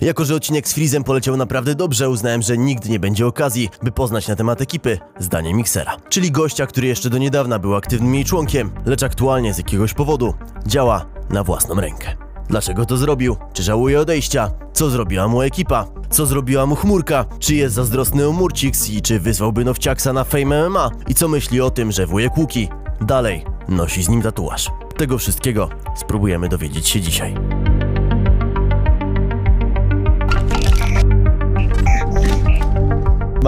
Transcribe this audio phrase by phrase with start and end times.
[0.00, 3.92] Jako, że odcinek z Freezem poleciał naprawdę dobrze, uznałem, że nigdy nie będzie okazji, by
[3.92, 5.96] poznać na temat ekipy zdanie Mixera.
[6.08, 10.34] Czyli gościa, który jeszcze do niedawna był aktywnym jej członkiem, lecz aktualnie z jakiegoś powodu
[10.66, 12.16] działa na własną rękę.
[12.48, 13.36] Dlaczego to zrobił?
[13.52, 14.50] Czy żałuje odejścia?
[14.72, 15.86] Co zrobiła mu ekipa?
[16.10, 17.24] Co zrobiła mu chmurka?
[17.38, 20.90] Czy jest zazdrosny o Murciks i czy wyzwałby Nowciaksa na Fame MMA?
[21.08, 22.68] I co myśli o tym, że wujek Łuki
[23.00, 24.70] dalej nosi z nim tatuaż?
[24.96, 27.34] Tego wszystkiego spróbujemy dowiedzieć się dzisiaj.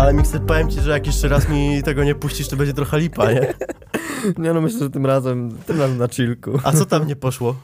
[0.00, 2.98] Ale Mixer, powiem ci, że jak jeszcze raz mi tego nie puścisz, to będzie trochę
[2.98, 3.54] lipa, nie?
[4.38, 6.60] Nie no, myślę, że tym razem, tym razem na chillku.
[6.64, 7.56] A co tam nie poszło?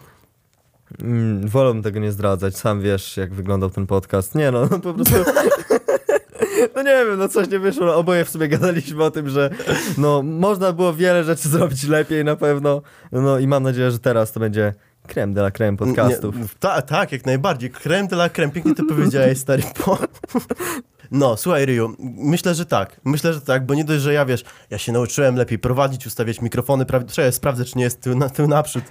[1.01, 4.35] Mm, wolę tego nie zdradzać, sam wiesz, jak wyglądał ten podcast.
[4.35, 5.15] Nie no, no po prostu...
[6.77, 9.51] No nie wiem, no coś nie wyszło, no, oboje w sobie gadaliśmy o tym, że
[9.99, 14.33] no można było wiele rzeczy zrobić lepiej na pewno, no i mam nadzieję, że teraz
[14.33, 14.75] to będzie
[15.07, 16.37] creme de la creme podcastów.
[16.37, 17.71] Nie, ta, tak, jak najbardziej.
[17.71, 19.63] Creme de la creme, pięknie to powiedziałeś, stary.
[19.85, 19.99] Po...
[21.15, 23.01] No, słuchaj, Ryu, myślę, że tak.
[23.05, 26.41] Myślę, że tak, bo nie dość, że ja wiesz, ja się nauczyłem lepiej prowadzić, ustawiać
[26.41, 28.85] mikrofony, prawie, trzeba sprawdzę, czy nie jest tył, na, tył naprzód.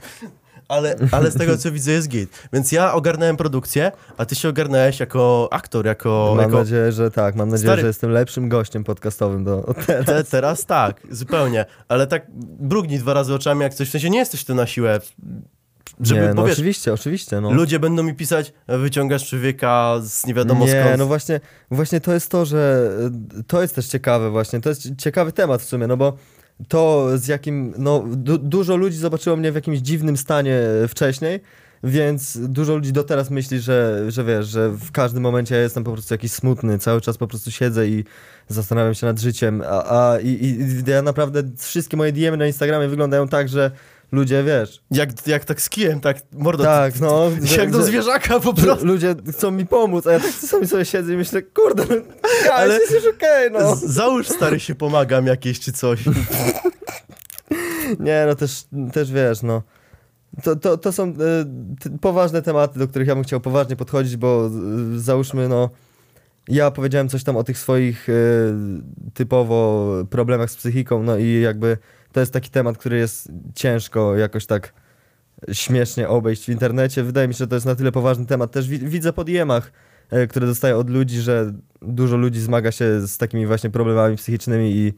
[0.68, 2.50] Ale, ale z tego, co widzę, jest git.
[2.54, 6.34] Więc ja ogarnąłem produkcję, a ty się ogarnąłeś jako aktor, jako...
[6.36, 6.58] Mam jako...
[6.58, 7.36] nadzieję, że tak.
[7.36, 10.06] Mam nadzieję, Stary- że jestem lepszym gościem podcastowym do teraz.
[10.06, 11.66] Te, teraz tak, zupełnie.
[11.88, 12.28] Ale tak
[12.60, 15.00] brugnij dwa razy oczami, jak coś, w sensie nie jesteś tu na siłę,
[16.02, 17.52] żeby, nie, bo no wiesz, oczywiście, oczywiście, no.
[17.52, 20.98] ludzie będą mi pisać, wyciągasz człowieka z nie wiadomo nie, skąd.
[20.98, 21.40] no właśnie,
[21.72, 22.92] właśnie to jest to, że
[23.40, 26.18] y, to jest też ciekawe właśnie, to jest ciekawy temat w sumie, no bo
[26.68, 31.40] to z jakim, no du dużo ludzi zobaczyło mnie w jakimś dziwnym stanie wcześniej,
[31.84, 35.84] więc dużo ludzi do teraz myśli, że, że wiesz, że w każdym momencie ja jestem
[35.84, 38.04] po prostu jakiś smutny, cały czas po prostu siedzę i
[38.48, 42.88] zastanawiam się nad życiem, a, a i, i ja naprawdę wszystkie moje DM na Instagramie
[42.88, 43.72] wyglądają tak, że
[44.14, 48.40] ludzie, wiesz, Jak, jak tak z kijem, tak mordo, tak, no, jak do że- zwierzaka
[48.40, 48.86] po że prostu.
[48.86, 51.96] ludzie chcą mi pomóc, a ja tak sami sobie siedzę i myślę, kurde, no,
[52.46, 53.76] ja, Ale- jest już okej, no.
[53.76, 56.00] Z- Załóż stary się pomagam jakieś czy coś.
[58.00, 59.64] Nie, no też, też wiesz, no.
[60.44, 61.20] To, to, to są t-
[62.02, 64.50] poważne tematy, do których ja bym chciał poważnie podchodzić, bo e,
[65.00, 65.70] załóżmy, no,
[66.48, 68.14] ja powiedziałem coś tam o tych swoich e,
[69.14, 71.78] typowo problemach z psychiką, no i jakby
[72.14, 74.74] to jest taki temat, który jest ciężko jakoś tak
[75.52, 77.04] śmiesznie obejść w internecie.
[77.04, 78.52] Wydaje mi się, że to jest na tyle poważny temat.
[78.52, 79.72] Też wi- widzę po DM-ach,
[80.10, 84.72] e, które dostaję od ludzi, że dużo ludzi zmaga się z takimi właśnie problemami psychicznymi
[84.76, 84.94] i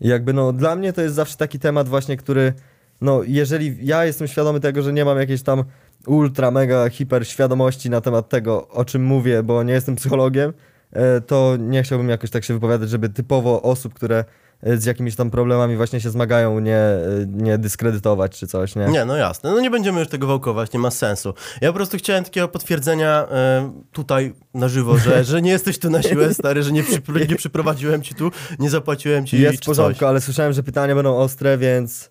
[0.00, 2.52] jakby no dla mnie to jest zawsze taki temat właśnie, który
[3.00, 5.64] no jeżeli ja jestem świadomy tego, że nie mam jakiejś tam
[6.06, 10.52] ultra mega hiper świadomości na temat tego, o czym mówię, bo nie jestem psychologiem,
[10.92, 14.24] e, to nie chciałbym jakoś tak się wypowiadać, żeby typowo osób, które
[14.62, 17.00] z jakimiś tam problemami właśnie się zmagają, nie, e,
[17.32, 18.86] nie dyskredytować czy coś, nie?
[18.86, 19.50] Nie, no jasne.
[19.50, 21.34] No nie będziemy już tego wałkować, nie ma sensu.
[21.60, 25.90] Ja po prostu chciałem takiego potwierdzenia e, tutaj na żywo, że, że nie jesteś tu
[25.90, 26.84] na siłę, stary, że nie,
[27.28, 30.08] nie przyprowadziłem ci tu, nie zapłaciłem ci Jest w porządku, coś.
[30.08, 32.10] ale słyszałem, że pytania będą ostre, więc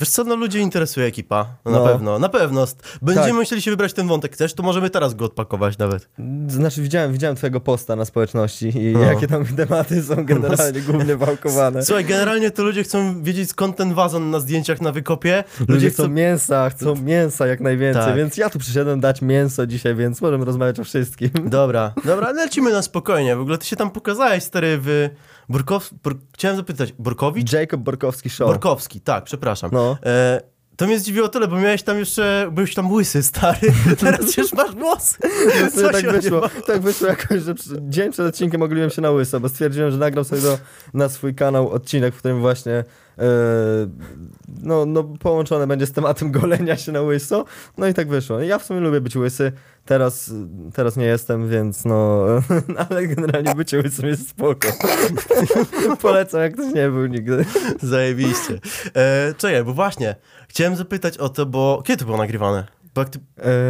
[0.00, 1.84] Wiesz co, no ludzi interesuje ekipa, no, na No.
[1.84, 2.66] pewno, na pewno.
[3.02, 3.36] Będziemy Tak.
[3.36, 4.32] musieli się wybrać ten wątek.
[4.32, 6.08] Chcesz, to możemy teraz go odpakować nawet.
[6.48, 9.00] znaczy widziałem, widziałem twojego posta na społeczności i No.
[9.00, 11.82] jakie tam tematy są generalnie głównie wałkowane.
[11.84, 15.44] Słuchaj, generalnie to ludzie chcą wiedzieć skąd ten wazon na zdjęciach na wykopie.
[15.68, 18.16] Ludzie chcą mięsa, chcą mięsa jak najwięcej, Tak.
[18.16, 21.30] więc ja tu przyszedłem dać mięso dzisiaj, więc możemy rozmawiać o wszystkim.
[21.50, 23.36] Dobra, dobra, lecimy na spokojnie.
[23.36, 25.08] W ogóle ty się tam pokazałeś, stary, w
[25.48, 25.90] Burkow...
[26.04, 26.16] Bur...
[26.34, 27.52] Chciałem zapytać, Burkowicz?
[27.52, 28.48] Jacob Borkowski Show.
[28.48, 29.70] Borkowski, tak, przepraszam.
[29.72, 29.89] No.
[30.06, 30.40] E,
[30.76, 34.74] to mnie zdziwiło tyle, bo miałeś tam jeszcze, byłeś tam łysy, stary, teraz już masz
[34.74, 35.18] włosy.
[35.22, 39.40] No, Co tak wyszło, tak wyszło jakoś, że dzień przed odcinkiem ogoliłem się na łyso,
[39.40, 40.58] bo stwierdziłem, że nagram sobie do,
[40.94, 42.84] na swój kanał odcinek, w którym właśnie
[44.62, 47.44] no, no, połączone będzie z tematem golenia się na łyso.
[47.78, 48.40] No i tak wyszło.
[48.40, 49.52] Ja w sumie lubię być łysy,
[49.84, 50.32] teraz,
[50.74, 52.26] teraz nie jestem, więc no,
[52.90, 54.68] ale generalnie bycie łysym jest spoko.
[56.02, 57.44] Polecam, jak ktoś nie był nigdy.
[57.82, 58.58] Zajebiście.
[58.96, 60.16] E, czekaj, bo właśnie,
[60.48, 62.66] chciałem zapytać o to, bo kiedy to było nagrywane?
[62.94, 63.18] Bo jak ty,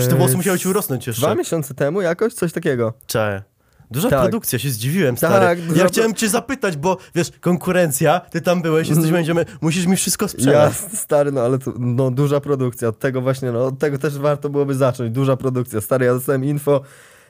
[0.00, 1.34] czy te włosy musiały ci urosnąć Dwa jeszcze?
[1.36, 2.34] miesiące temu jakoś?
[2.34, 2.92] Coś takiego.
[3.06, 3.49] Czekaj.
[3.90, 4.20] Duża Tak.
[4.22, 5.46] produkcja, się zdziwiłem, stary.
[5.46, 9.96] Tak, ja chciałem cię zapytać, bo wiesz, konkurencja, ty tam byłeś, jesteśmy, będziemy, musisz mi
[9.96, 10.74] wszystko Ja, sprzedać.
[10.94, 14.48] stary, no ale to, no duża produkcja, od tego właśnie, no od tego też warto
[14.50, 15.80] byłoby zacząć, duża produkcja.
[15.80, 16.80] Stary, ja dostałem info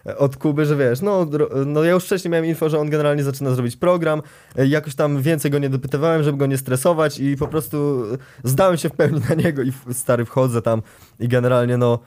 [0.06, 1.26] e, od Kuby, że wiesz, no,
[1.66, 4.22] no ja już wcześniej miałem info, że on generalnie zaczyna zrobić program,
[4.56, 8.18] e, jakoś tam więcej go nie dopytywałem, żeby go nie stresować i po prostu e,
[8.48, 10.82] zdałem się w pełni na niego i stary wchodzę tam
[11.20, 11.98] i generalnie no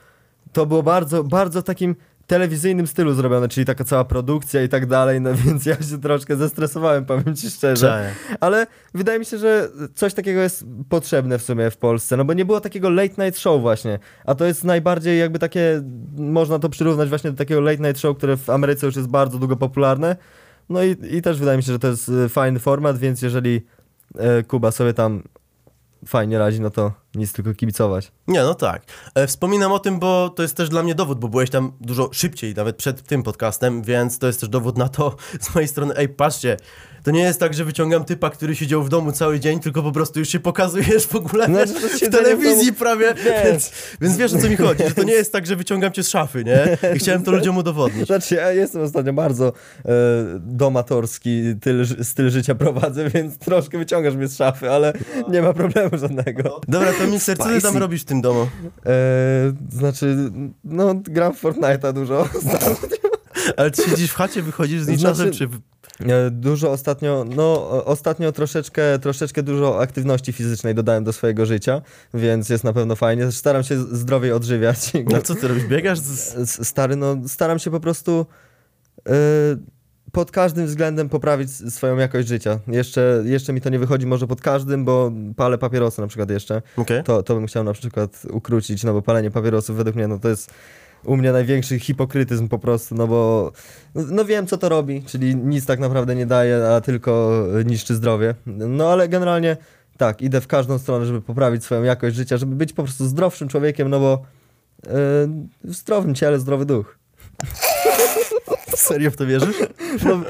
[0.53, 1.95] to było bardzo, bardzo takim
[2.27, 6.35] telewizyjnym stylu zrobione, czyli taka cała produkcja i tak dalej, no więc ja się troszkę
[6.35, 8.13] zestresowałem, powiem ci szczerze.
[8.27, 8.37] Cześć.
[8.39, 12.33] Ale wydaje mi się, że coś takiego jest potrzebne w sumie w Polsce, no bo
[12.33, 15.81] nie było takiego late night show właśnie, a to jest najbardziej jakby takie,
[16.17, 19.39] można to przyrównać właśnie do takiego late night show, które w Ameryce już jest bardzo
[19.39, 20.15] długo popularne,
[20.69, 23.61] no i, i też wydaje mi się, że to jest y, fajny format, więc jeżeli
[24.15, 25.23] e, Kuba sobie tam
[26.07, 28.11] fajnie radzi, no to nic tylko kibicować.
[28.27, 28.83] Nie, no tak.
[29.15, 32.09] E, Wspominam o tym, bo to jest też dla mnie dowód, bo byłeś tam dużo
[32.13, 35.95] szybciej, nawet przed tym podcastem, więc to jest też dowód na to z mojej strony.
[35.95, 36.57] Ej, patrzcie,
[37.03, 39.91] to nie jest tak, że wyciągam typa, który siedział w domu cały dzień, tylko po
[39.91, 43.13] prostu już się pokazujesz w ogóle to w w telewizji domu- prawie,
[43.45, 43.71] więc,
[44.01, 46.09] więc wiesz o co mi chodzi, że to nie jest tak, że wyciągam cię z
[46.09, 46.77] szafy, nie?
[46.95, 48.07] I chciałem to ludziom udowodnić.
[48.07, 49.53] Znaczy, ja jestem ostatnio bardzo e,
[50.39, 54.93] domatorski tyl, styl życia prowadzę, więc troszkę wyciągasz mnie z szafy, ale
[55.29, 56.61] nie ma problemu żadnego.
[56.67, 58.47] Dobra, to Mixer, co ty tam robisz w tym domu?
[58.85, 58.89] E,
[59.71, 60.31] znaczy,
[60.63, 62.27] no gram w Fortnite'a dużo.
[63.57, 65.43] Ale ty siedzisz w chacie, wychodzisz z niej Znaczy- czasem, czy...
[65.43, 65.72] E,
[66.31, 71.81] Dużo ostatnio, no ostatnio troszeczkę, troszeczkę dużo aktywności fizycznej dodałem do swojego życia,
[72.13, 73.31] więc jest na pewno fajnie.
[73.31, 74.91] Staram się zdrowiej odżywiać.
[75.11, 75.99] No co ty robisz, biegasz?
[75.99, 76.35] Z...
[76.35, 78.25] S- Stary, no staram się po prostu
[79.09, 79.13] e,
[80.11, 82.59] pod każdym względem poprawić swoją jakość życia.
[82.67, 86.61] Jeszcze, jeszcze mi to nie wychodzi może pod każdym, bo palę papierosy na przykład jeszcze.
[86.77, 87.03] Okej.
[87.03, 90.29] To, to bym chciał na przykład ukrócić, no bo palenie papierosów według mnie no to
[90.29, 90.51] jest
[91.05, 93.51] u mnie największy hipokrytyzm po prostu, no bo
[93.95, 97.95] no, no wiem co to robi, czyli nic tak naprawdę nie daje, a tylko niszczy
[97.95, 98.35] zdrowie.
[98.45, 99.57] No ale generalnie
[99.97, 103.47] tak, idę w każdą stronę, żeby poprawić swoją jakość życia, żeby być po prostu zdrowszym
[103.47, 104.21] człowiekiem, no bo
[104.83, 104.91] yy,
[105.63, 106.97] w zdrowym ciele zdrowy duch.
[108.75, 109.55] Serio w to wierzysz?
[110.05, 110.21] No,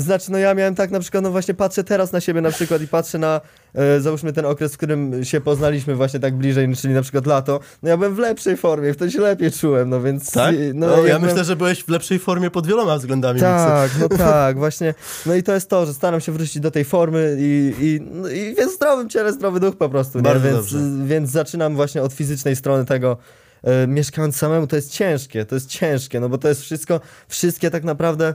[0.00, 2.82] znaczy, no ja miałem tak na przykład, no właśnie patrzę teraz na siebie na przykład
[2.82, 3.40] i patrzę na,
[3.74, 7.60] e, załóżmy ten okres, w którym się poznaliśmy właśnie tak bliżej, czyli na przykład lato,
[7.82, 10.32] no ja byłem w lepszej formie, wtedy się lepiej czułem, no więc...
[10.32, 10.54] Tak?
[10.74, 13.40] No, No, ja myślę, że byłeś w lepszej formie pod wieloma względami.
[13.40, 14.94] Tak, no tak, właśnie.
[15.26, 18.28] No i to jest to, że staram się wrócić do tej formy i, i, no
[18.28, 20.22] i w zdrowym ciele zdrowy duch po prostu, nie?
[20.24, 20.78] Bardzo Więc, dobrze.
[21.04, 23.16] więc zaczynam właśnie od fizycznej strony tego.
[23.64, 27.70] E, mieszkając samemu to jest ciężkie, to jest ciężkie, no bo to jest wszystko, wszystkie
[27.70, 28.34] tak naprawdę,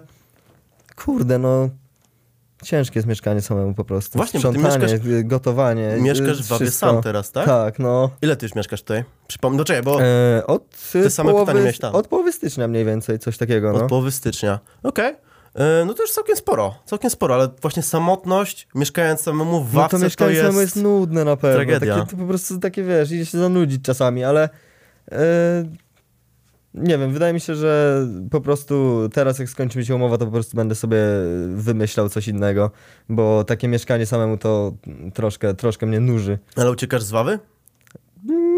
[0.96, 1.70] kurde, no
[2.64, 4.18] ciężkie jest mieszkanie samemu po prostu.
[4.18, 5.94] Właśnie, Sprzątanie, mieszkasz- gotowanie.
[5.96, 7.46] y, Mieszkasz w Wawie sam teraz, tak?
[7.46, 8.10] Tak, no.
[8.22, 9.04] Ile ty już mieszkasz tutaj?
[9.28, 10.64] Przypomnę, no czekaj, bo E, od,
[10.96, 11.96] y, Te same połowy, pytania miałeś tam.
[11.96, 13.80] od połowy stycznia mniej więcej, coś takiego, no.
[13.84, 14.60] od połowy stycznia.
[14.84, 15.16] Okej.
[15.56, 19.80] E, No to już całkiem sporo, całkiem sporo, ale właśnie samotność, mieszkając samemu w No
[19.82, 20.42] Wawce, to mieszkanie jest...
[20.42, 21.56] samemu jest nudne na pewno.
[21.56, 21.96] tragedia.
[21.96, 24.50] Takie, to po prostu takie, wiesz, idzie się zanudzić czasami, ale
[26.74, 30.26] nie wiem, wydaje mi się, że po prostu teraz jak skończy mi się umowa, to
[30.26, 30.98] po prostu będę sobie
[31.56, 32.72] wymyślał coś innego,
[33.10, 34.74] bo takie mieszkanie samemu to
[35.14, 36.40] troszkę, troszkę mnie nuży.
[36.56, 37.40] Ale uciekasz z Wawy?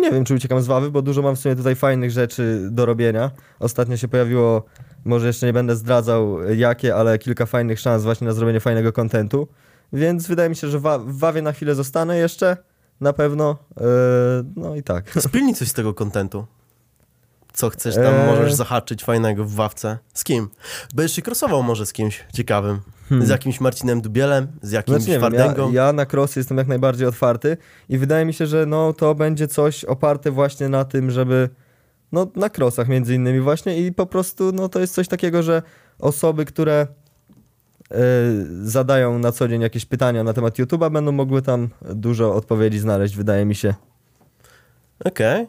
[0.01, 2.85] Nie wiem, czy uciekam z Wawy, bo dużo mam w sumie tutaj fajnych rzeczy do
[2.85, 3.31] robienia.
[3.59, 4.63] Ostatnio się pojawiło,
[5.05, 9.47] może jeszcze nie będę zdradzał jakie, ale kilka fajnych szans właśnie na zrobienie fajnego kontentu.
[9.93, 12.57] Więc wydaje mi się, że w Wawie na chwilę zostanę jeszcze,
[13.01, 13.57] na pewno.
[13.77, 13.85] Yy,
[14.55, 15.11] no i tak.
[15.27, 16.45] Spilnij coś z tego kontentu.
[17.53, 18.27] Co chcesz tam, Eee.
[18.27, 19.97] możesz zahaczyć fajnego w Wawce.
[20.13, 20.49] Z kim?
[20.95, 22.79] Będziesz się krosował może z kimś ciekawym.
[23.21, 25.21] Z jakimś Marcinem Dubielem, z jakimś Hmm.
[25.21, 25.71] Znaczy, Fardęgą.
[25.71, 27.57] ja, ja na crossy jestem jak najbardziej otwarty
[27.89, 31.49] i wydaje mi się, że no, to będzie coś oparte właśnie na tym, żeby
[32.11, 35.61] no, na crossach między innymi właśnie i po prostu no, to jest coś takiego, że
[35.99, 36.87] osoby, które e,
[38.63, 43.15] zadają na co dzień jakieś pytania na temat YouTube'a będą mogły tam dużo odpowiedzi znaleźć,
[43.15, 43.73] wydaje mi się.
[45.05, 45.47] Okej.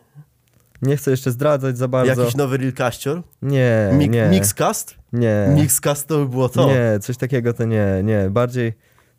[0.82, 2.20] Nie chcę jeszcze zdradzać za bardzo.
[2.22, 3.22] Jakiś nowy Real Caścior?
[3.42, 4.94] Nie, Mi- nie, Mixcast?
[5.12, 5.46] nie.
[5.54, 6.66] Mixcast to by było to.
[6.66, 8.30] Nie, coś takiego to nie, nie.
[8.30, 8.72] Bardziej,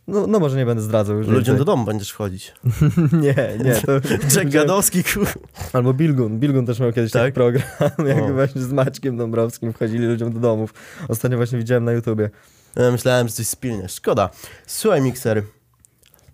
[0.08, 1.65] no, no może nie będę zdradzał już Ludziom do więcej.
[1.65, 2.53] domu będziesz wchodzić.
[3.22, 3.92] Nie, nie, to...
[4.36, 5.27] Jack Gadowski, kur...
[5.74, 6.39] Albo Bilgun.
[6.39, 7.22] Bilgun też miał kiedyś Tak?
[7.22, 7.63] taki program,
[8.08, 8.34] jak O.
[8.34, 10.74] właśnie z Maćkiem Dąbrowskim wchodzili ludziom do domów.
[11.08, 12.30] Ostatnio właśnie widziałem na YouTubie.
[12.75, 13.89] Ja myślałem, że coś spilnie.
[13.89, 14.30] Szkoda.
[14.68, 15.44] Słuchaj, Mixer.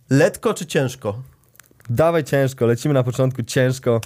[0.09, 1.21] Letko czy ciężko?
[1.89, 4.01] Dawaj ciężko, lecimy na początku ciężko.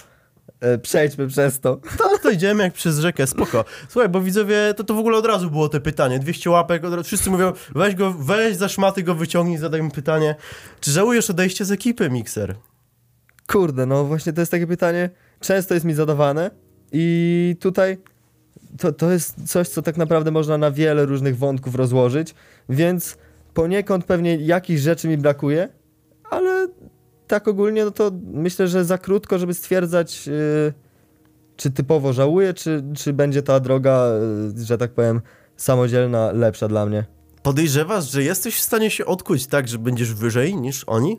[0.60, 1.76] E, przejdźmy przez to.
[1.98, 3.64] Tak, to idziemy jak przez rzekę, spoko.
[3.88, 6.18] Słuchaj, bo widzowie, to, to w ogóle od razu było te pytanie.
[6.18, 9.90] 200 łapek, od razu, wszyscy mówią, weź go, weź za szmaty go wyciągnij, zadaj mu
[9.90, 10.34] pytanie.
[10.80, 12.54] Czy żałujesz odejście z ekipy, Mixer?
[13.46, 15.10] Kurde, no właśnie to jest takie pytanie,
[15.40, 16.50] często jest mi zadawane
[16.92, 17.98] i tutaj
[18.78, 22.34] to, to jest coś, co tak naprawdę można na wiele różnych wątków rozłożyć,
[22.68, 23.18] więc
[23.54, 25.68] poniekąd pewnie jakichś rzeczy mi brakuje,
[26.30, 26.68] ale
[27.26, 30.72] tak ogólnie, no to myślę, że za krótko, żeby stwierdzać, yy,
[31.56, 34.08] czy typowo żałuję, czy, czy będzie ta droga,
[34.56, 35.20] yy, że tak powiem,
[35.56, 37.04] samodzielna, lepsza dla mnie.
[37.42, 41.16] Podejrzewasz, że jesteś w stanie się odkuć tak, że będziesz wyżej niż oni?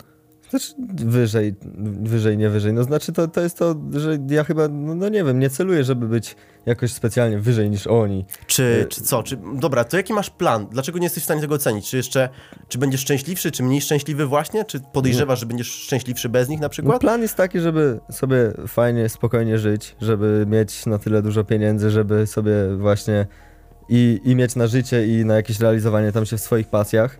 [0.49, 0.73] Znaczy
[1.05, 1.55] wyżej,
[2.03, 2.73] wyżej, nie wyżej.
[2.73, 5.83] No znaczy to, to jest to, że ja chyba, no, no nie wiem, nie celuję,
[5.83, 6.35] żeby być
[6.65, 8.25] jakoś specjalnie wyżej niż oni.
[8.47, 9.23] Czy, czy co?
[9.23, 10.67] Czy, dobra, to jaki masz plan?
[10.71, 11.89] Dlaczego nie jesteś w stanie tego ocenić?
[11.89, 12.29] Czy jeszcze,
[12.67, 14.65] czy będziesz szczęśliwszy, czy mniej szczęśliwy właśnie?
[14.65, 17.01] Czy podejrzewasz, że będziesz szczęśliwszy bez nich na No, przykład?
[17.01, 22.27] plan jest taki, żeby sobie fajnie, spokojnie żyć, żeby mieć na tyle dużo pieniędzy, żeby
[22.27, 23.27] sobie właśnie
[23.89, 27.19] i, i mieć na życie i na jakieś realizowanie tam się w swoich pasjach.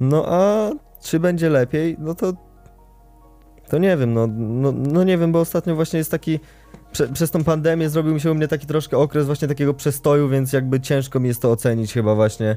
[0.00, 0.70] No a
[1.04, 1.96] czy będzie lepiej?
[1.98, 2.32] No to
[3.68, 6.40] to nie wiem, no, no, no nie wiem, bo ostatnio właśnie jest taki
[6.92, 10.28] prze, przez tą pandemię zrobił mi się u mnie taki troszkę okres właśnie takiego przestoju,
[10.28, 12.56] więc jakby ciężko mi jest to ocenić chyba właśnie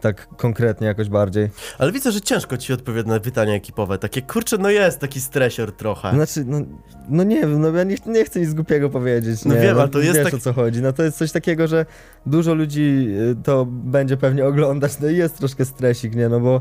[0.00, 1.50] tak konkretnie jakoś bardziej.
[1.78, 3.98] Ale widzę, że ciężko ci odpowiedzieć na pytania ekipowe.
[3.98, 6.10] Takie, kurczę, no jest taki stresior trochę.
[6.10, 6.60] Znaczy, no,
[7.08, 9.44] no nie wiem, no ja nie, nie chcę nic głupiego powiedzieć.
[9.44, 10.82] No nie, wiem, ale to jest wiesz tak- o co chodzi.
[10.82, 11.86] No to jest coś takiego, że
[12.26, 16.60] dużo ludzi y, to będzie pewnie oglądać, no i jest troszkę stresik, nie, no bo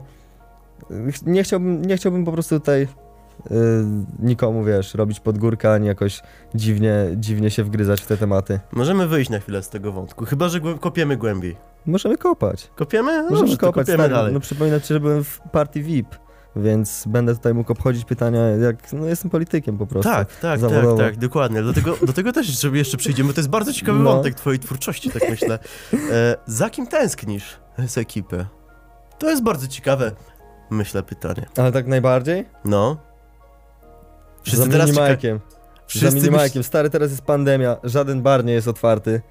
[1.26, 2.88] nie chciałbym, nie chciałbym po prostu tutaj y,
[4.20, 6.22] nikomu, wiesz, robić podgórka, ani jakoś
[6.56, 8.60] dziwnie, dziwnie się wgryzać w te tematy.
[8.72, 11.56] Możemy wyjść na chwilę z tego wątku, chyba, że głę- kopiemy głębiej.
[11.86, 12.72] Możemy kopać.
[12.76, 13.12] Kopiemy?
[13.18, 14.14] No Możemy dobrze, kopać, kopiemy stary.
[14.14, 14.34] dalej.
[14.34, 16.08] No przypominam ci, że byłem w partii VIP,
[16.56, 20.12] więc będę tutaj mógł obchodzić pytania, jak, no jestem politykiem po prostu.
[20.12, 20.98] Tak, tak, tak, zawodowo.
[20.98, 21.64] tak, dokładnie.
[21.64, 24.14] Do tego, do tego też sobie jeszcze przyjdziemy, to jest bardzo ciekawy No.
[24.14, 25.60] wątek twojej twórczości, tak myślę.
[26.12, 28.46] E, za kim tęsknisz z ekipy?
[29.20, 30.12] To jest bardzo ciekawe,
[30.70, 31.46] myślę, pytanie.
[31.58, 32.46] Ale tak najbardziej?
[32.66, 32.98] No.
[34.44, 35.00] Wszyscy za teraz czeka...
[35.02, 35.40] minimajkiem.
[35.40, 36.64] Za Wszyscy minimajkiem.
[36.64, 39.22] Stary, teraz jest pandemia, żaden bar nie jest otwarty.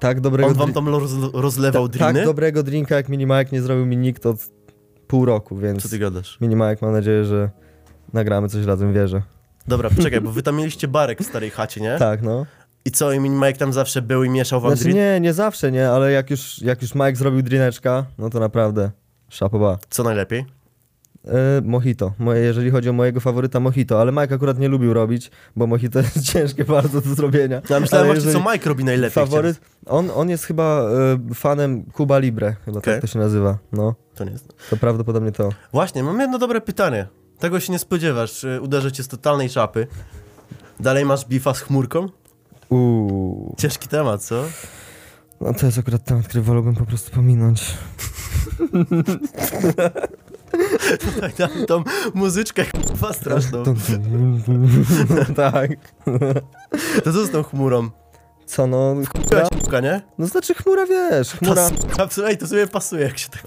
[0.00, 3.86] Tak dobrego, On wam tam roz, rozlewał ta, tak dobrego drinka jak minimajk nie zrobił
[3.86, 4.36] mi nikt od
[5.06, 6.38] pół roku, Co więc ty gadasz?
[6.40, 7.50] minimajk mam nadzieję, że
[8.12, 9.22] nagramy coś razem, wierzę.
[9.68, 11.96] Dobra, poczekaj, bo wy tam mieliście barek w starej chacie, nie?
[12.06, 12.46] Tak, no.
[12.84, 15.00] I co, i Mike tam zawsze był i mieszał wam Znaczy driny?
[15.00, 18.90] nie, nie zawsze, nie, ale jak już, jak już Mike zrobił drineczka, no to naprawdę
[19.28, 19.78] szapoba.
[19.90, 20.44] Co najlepiej?
[21.26, 22.12] E, mojito.
[22.18, 25.98] Moje, jeżeli chodzi o mojego faworyta mojito, ale Mike akurat nie lubił robić, bo mojito
[25.98, 27.62] jest ciężkie bardzo do zrobienia.
[27.70, 29.10] Ja myślałem Ale właśnie, co Mike robi najlepiej.
[29.10, 30.80] Faworyt, on, on jest chyba
[31.30, 32.94] e, fanem Cuba Libre, chyba Okej.
[32.94, 33.58] tak to się nazywa.
[33.72, 33.94] No.
[34.14, 34.54] To nie jest.
[34.70, 35.48] to prawdopodobnie to.
[35.72, 37.06] Właśnie, mam jedno dobre pytanie.
[37.38, 38.32] Tego się nie spodziewasz.
[38.32, 39.86] Czy Uderzę cię z totalnej czapy.
[40.80, 42.08] Dalej masz bifa z chmurką?
[42.68, 43.54] Uuu.
[43.58, 44.44] Ciężki temat, co?
[45.40, 47.74] No to jest akurat temat, który wolałbym po prostu pominąć.
[51.20, 51.84] Tak, tam tą
[52.14, 53.64] muzyczkę chyba straszną.
[55.36, 55.70] tak.
[57.04, 57.90] To co z tą chmurą?
[58.46, 59.44] Co no, chmura?
[59.44, 60.02] Chmurka, nie?
[60.18, 61.70] No znaczy chmura wiesz, chmura,
[62.26, 63.42] ej, to sobie pasuje, jak się tak...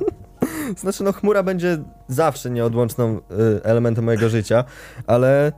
[0.80, 1.78] znaczy no chmura będzie
[2.08, 3.20] zawsze nieodłączną y,
[3.62, 4.64] elementem mojego życia,
[5.06, 5.52] ale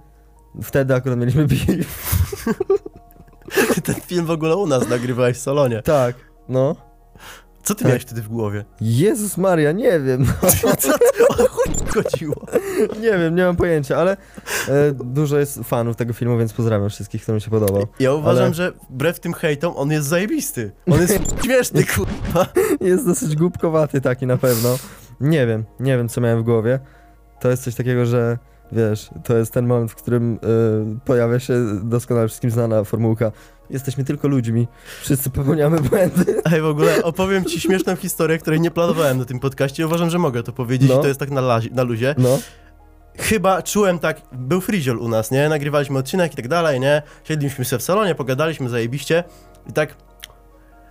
[0.62, 2.16] wtedy akurat mieliśmy beef.
[3.84, 5.82] Ten film w ogóle u nas nagrywałeś w salonie.
[5.82, 6.16] Tak,
[6.48, 6.87] no.
[7.68, 7.88] Co ty Tak.
[7.88, 8.64] miałeś wtedy w głowie?
[8.80, 10.50] Jezus Maria, nie wiem, no.
[10.60, 10.88] Co ty,
[11.28, 12.46] o chuj chodziło?
[13.00, 14.16] nie wiem, nie mam pojęcia, ale e,
[15.04, 17.86] dużo jest fanów tego filmu, więc pozdrawiam wszystkich, którym się podobał.
[18.00, 20.72] Ja uważam, Ale- że wbrew tym hejtom on jest zajebisty.
[20.90, 22.46] On jest śmieszny, kurwa.
[22.80, 24.78] Jest dosyć głupkowaty taki na pewno.
[25.20, 26.80] Nie wiem, nie wiem co miałem w głowie.
[27.40, 28.38] To jest coś takiego, że
[28.72, 30.38] wiesz, to jest ten moment, w którym y,
[31.04, 33.32] pojawia się doskonale wszystkim znana formułka.
[33.70, 34.68] Jesteśmy tylko ludźmi,
[35.00, 36.42] wszyscy popełniamy błędy.
[36.52, 39.86] Ej, w ogóle opowiem ci śmieszną historię, której nie planowałem na tym podcaście.
[39.86, 40.98] Uważam, że mogę to powiedzieć No.
[40.98, 42.14] i to jest tak na, lazie, na luzie.
[42.18, 42.38] No,
[43.18, 45.48] Chyba czułem tak, był friziol u nas, nie?
[45.48, 47.02] Nagrywaliśmy odcinek i tak dalej, nie?
[47.24, 49.24] Siedliśmy sobie w salonie, pogadaliśmy zajebiście
[49.68, 50.07] i tak...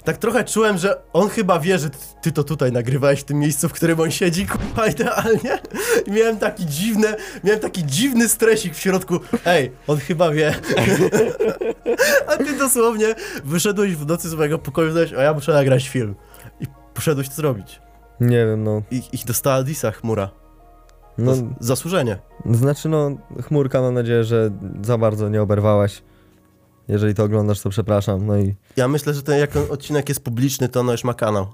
[0.07, 1.89] Tak trochę czułem, że on chyba wie, że
[2.21, 5.59] ty- to tutaj nagrywałeś w tym miejscu, w którym on siedzi, kurwa, idealnie.
[6.05, 7.07] I miałem taki dziwny,
[7.43, 9.19] miałem taki dziwny stresik w środku.
[9.45, 10.55] Ej, on chyba wie.
[12.27, 15.87] A ty dosłownie wyszedłeś w nocy z mojego pokoju i powiedziałeś, o ja muszę nagrać
[15.89, 16.15] film.
[16.59, 17.81] I poszedłeś to zrobić.
[18.19, 18.81] nie wiem, no.
[18.91, 20.29] I, i dostała Disa chmura.
[21.17, 22.17] No, zasłużenie.
[22.51, 23.11] znaczy, no,
[23.47, 26.03] chmurka, mam nadzieję, że za bardzo nie oberwałaś.
[26.87, 28.25] Jeżeli to oglądasz, to przepraszam.
[28.25, 31.47] No i Ja myślę, że ten jak odcinek jest publiczny, to ono już ma kanał.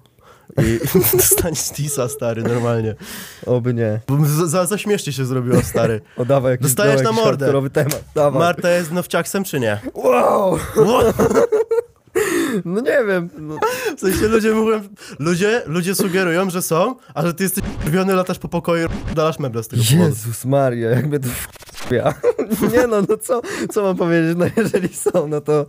[0.63, 0.80] I
[1.18, 2.96] dostaniesz Disa, stary, normalnie.
[3.46, 4.00] oby nie.
[4.08, 6.02] Bo za, za, śmiesznie się zrobiło, stary.
[6.18, 7.70] O, dawaj jakiś, Dostajesz na mordę.
[7.74, 8.04] temat.
[8.16, 8.40] Dawaj.
[8.40, 9.80] Marta jest nowciaksem, czy nie?
[9.94, 10.58] Wow!
[10.58, 11.16] What?
[12.66, 13.30] No nie wiem.
[13.38, 13.58] No,
[13.98, 14.82] W sensie ludzie mówią,
[15.20, 19.40] ludzie, ludzie sugerują, że są, a że ty jesteś krwiony, latasz po pokoju i dalasz
[19.40, 20.04] meble z tego powodu.
[20.04, 21.28] Jezus Maria, jak mnie to
[21.92, 22.13] ja.
[22.74, 25.66] Nie no, no co, co mam powiedzieć, no jeżeli są, no to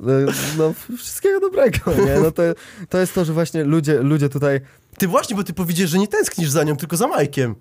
[0.00, 0.12] no,
[0.58, 2.20] no wszystkiego dobrego, nie?
[2.20, 2.42] No to,
[2.88, 4.60] to jest to, że właśnie ludzie, ludzie tutaj,
[4.98, 7.54] Ty właśnie, bo ty powiedziałeś, że nie tęsknisz za nią, tylko za Majkiem.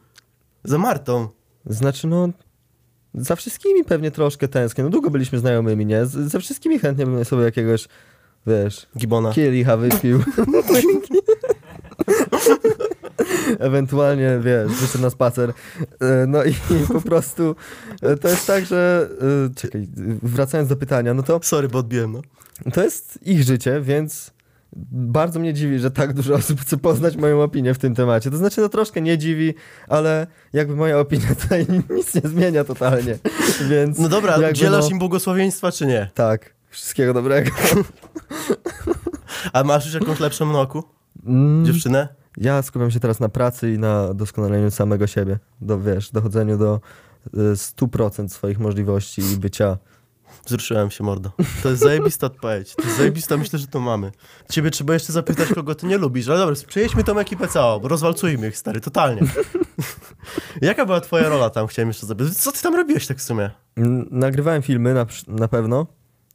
[0.64, 1.28] Za Martą.
[1.66, 2.30] znaczy no,
[3.14, 6.06] za wszystkimi pewnie troszkę tęsknię, no długo byliśmy znajomymi, nie?
[6.06, 7.88] Z, ze wszystkimi chętnie bym sobie jakiegoś,
[8.48, 9.34] wiesz, Gibona.
[9.34, 10.20] kielicha wypił.
[13.60, 15.54] ewentualnie, wiesz, wyszedł na spacer.
[16.02, 16.54] E, No i
[16.94, 17.56] po prostu
[18.02, 19.10] e, to jest tak, że,
[19.52, 19.88] e, czekaj,
[20.24, 22.22] wracając do pytania, no to Sorry, bo odbiłem, no.
[22.74, 24.32] to jest ich życie, więc
[24.92, 28.32] bardzo mnie dziwi, że tak dużo osób chce poznać moją opinię w tym temacie.
[28.32, 29.54] To znaczy, no troszkę nie dziwi,
[29.88, 33.18] ale jakby moja opinia tutaj nic nie zmienia totalnie,
[33.70, 34.00] więc...
[34.00, 36.10] No dobra, jakby dzielasz no- im błogosławieństwa, czy nie?
[36.14, 37.52] Tak, wszystkiego dobrego.
[39.54, 40.84] A masz już jakąś lepszą na oku?
[41.26, 42.08] Mm, Dziewczynę?
[42.38, 46.82] Ja skupiam się teraz na pracy i na doskonaleniu samego siebie, do, wiesz, dochodzeniu do
[47.28, 49.78] y, 100% swoich możliwości i bycia...
[50.46, 51.32] Wzruszyłem się, mordo.
[51.64, 52.76] To jest zajebista odpowiedź.
[52.76, 54.12] To jest zajebista, myślę, że to mamy.
[54.50, 56.28] Ciebie trzeba jeszcze zapytać, kogo ty nie lubisz.
[56.28, 59.22] Ale dobra, przejedźmy tą ekipę całą, bo rozwalcujmy ich, stary, totalnie.
[60.62, 62.34] Jaka była twoja rola tam, chciałem jeszcze zapytać.
[62.34, 63.52] Co ty tam robiłeś tak w sumie?
[64.12, 65.88] Nagrywałem filmy na, na pewno,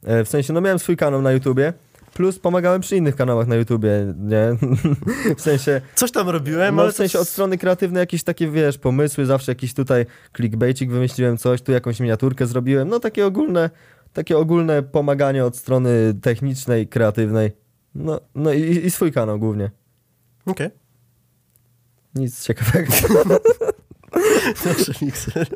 [0.03, 1.73] E, w sensie, no miałem swój kanał na YouTubie,
[2.13, 4.57] plus pomagałem przy innych kanałach na YouTubie, nie?
[5.37, 5.81] w sensie...
[5.95, 9.51] Coś tam robiłem, No ale w sensie od strony kreatywnej jakieś takie, wiesz, pomysły, zawsze
[9.51, 10.05] jakiś tutaj
[10.35, 13.69] clickbaitik wymyśliłem coś, tu jakąś miniaturkę zrobiłem, no takie ogólne,
[14.13, 17.51] takie ogólne pomaganie od strony technicznej, kreatywnej.
[17.95, 19.71] No, no i, i swój kanał głównie.
[20.45, 20.69] Okej.
[22.15, 22.93] Nic ciekawego.
[24.65, 25.47] Dobrze, mikser.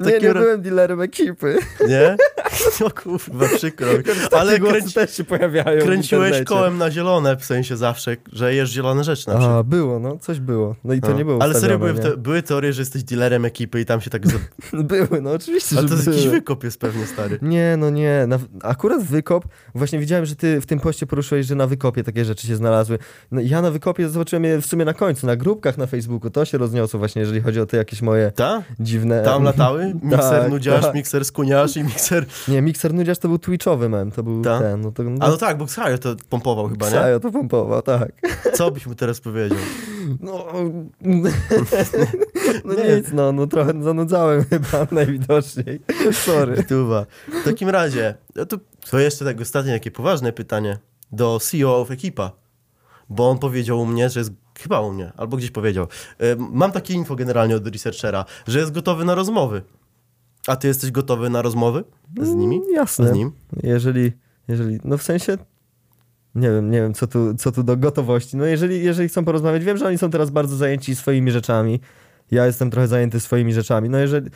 [0.00, 1.58] Nie, nie ro- byłem dealerem ekipy.
[1.88, 2.16] Nie?
[2.86, 3.88] O kurwa, przykro.
[4.32, 9.04] Ale kręci, też się pojawiają kręciłeś kołem na zielone, w sensie zawsze, że jesz zielone
[9.04, 9.56] rzeczy na przykład.
[9.58, 10.76] A, było, no, coś było.
[10.84, 11.12] No i to A.
[11.12, 14.10] nie było Ale serio, były, te, były teorie, że jesteś dealerem ekipy i tam się
[14.10, 14.26] tak...
[14.26, 14.38] Za...
[14.72, 16.16] Były, no oczywiście, Ale to jest były.
[16.16, 17.38] jakiś wykop jest pewnie, stary.
[17.42, 18.24] Nie, no nie.
[18.28, 22.24] Na, akurat wykop, właśnie widziałem, że ty w tym poście poruszyłeś, że na wykopie takie
[22.24, 22.98] rzeczy się znalazły.
[23.30, 26.30] No, ja na wykopie zobaczyłem je w sumie na końcu, na grupkach na Facebooku.
[26.30, 28.62] To się rozniosło właśnie, jeżeli chodzi o te jakieś moje Ta?
[28.80, 29.22] dziwne...
[29.22, 29.94] Tam latały?
[30.02, 30.94] Mikser Tak, nudziarz, tak.
[30.94, 32.26] mikser skuniarz i mikser...
[32.48, 34.58] Nie, Mikser Nudziarz to był twitchowy mem, to był Ta?
[34.58, 35.02] ten, no to...
[35.02, 36.92] No, A no tak, bo Xayo to pompował chyba, nie?
[36.92, 38.12] Ksajo to pompował, tak.
[38.56, 39.58] Co byś mu teraz powiedział?
[40.20, 40.46] No,
[42.64, 42.96] no Nie.
[42.96, 45.80] nic, no, no trochę zanudzałem chyba najwidoczniej.
[46.12, 46.64] Sorry.
[46.64, 47.06] Tuwa.
[47.42, 48.56] W takim razie, no to,
[48.90, 50.78] to jeszcze tak ostatnie takie poważne pytanie
[51.12, 52.32] do CEO of Ekipa.
[53.08, 54.32] Bo on powiedział u mnie, że jest,
[54.62, 55.86] chyba u mnie, albo gdzieś powiedział,
[56.18, 59.62] e, mam takie info generalnie od researchera, że jest gotowy na rozmowy.
[60.46, 61.84] A ty jesteś gotowy na rozmowy
[62.22, 62.56] z nimi?
[62.56, 63.08] Mm, Jasne.
[63.08, 63.32] Z nim?
[63.62, 64.12] Jeżeli,
[64.48, 65.38] jeżeli, no w sensie,
[66.34, 68.36] nie wiem, nie wiem, co tu, co tu do gotowości.
[68.36, 71.80] No jeżeli, jeżeli chcą porozmawiać, wiem, że oni są teraz bardzo zajęci swoimi rzeczami.
[72.30, 73.88] Ja jestem trochę zajęty swoimi rzeczami.
[73.88, 74.30] No jeżeli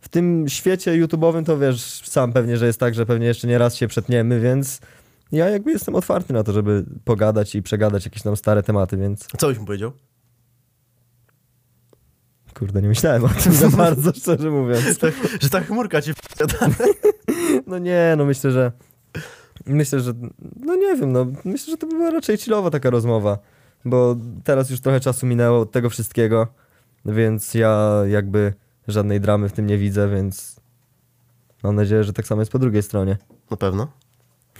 [0.00, 3.58] w tym świecie YouTube'owym to wiesz sam pewnie, że jest tak, że pewnie jeszcze nie
[3.58, 4.80] raz się przetniemy, więc
[5.32, 9.26] ja jakby jestem otwarty na to, żeby pogadać i przegadać jakieś tam stare tematy, więc
[9.38, 9.92] Co byś mu powiedział?
[12.60, 14.98] kurde, nie myślałem o tym za bardzo, szczerze mówiąc.
[14.98, 16.12] Tak, że ta chmurka cię
[17.66, 18.72] No nie, no myślę, że
[19.66, 20.12] myślę, że
[20.60, 23.38] no nie wiem, no myślę, że to by była raczej chillowa taka rozmowa,
[23.84, 26.46] bo teraz już trochę czasu minęło od tego wszystkiego,
[27.04, 28.54] więc ja jakby
[28.88, 30.60] żadnej dramy w tym nie widzę, więc
[31.62, 33.16] mam nadzieję, że tak samo jest po drugiej stronie.
[33.50, 33.88] Na pewno.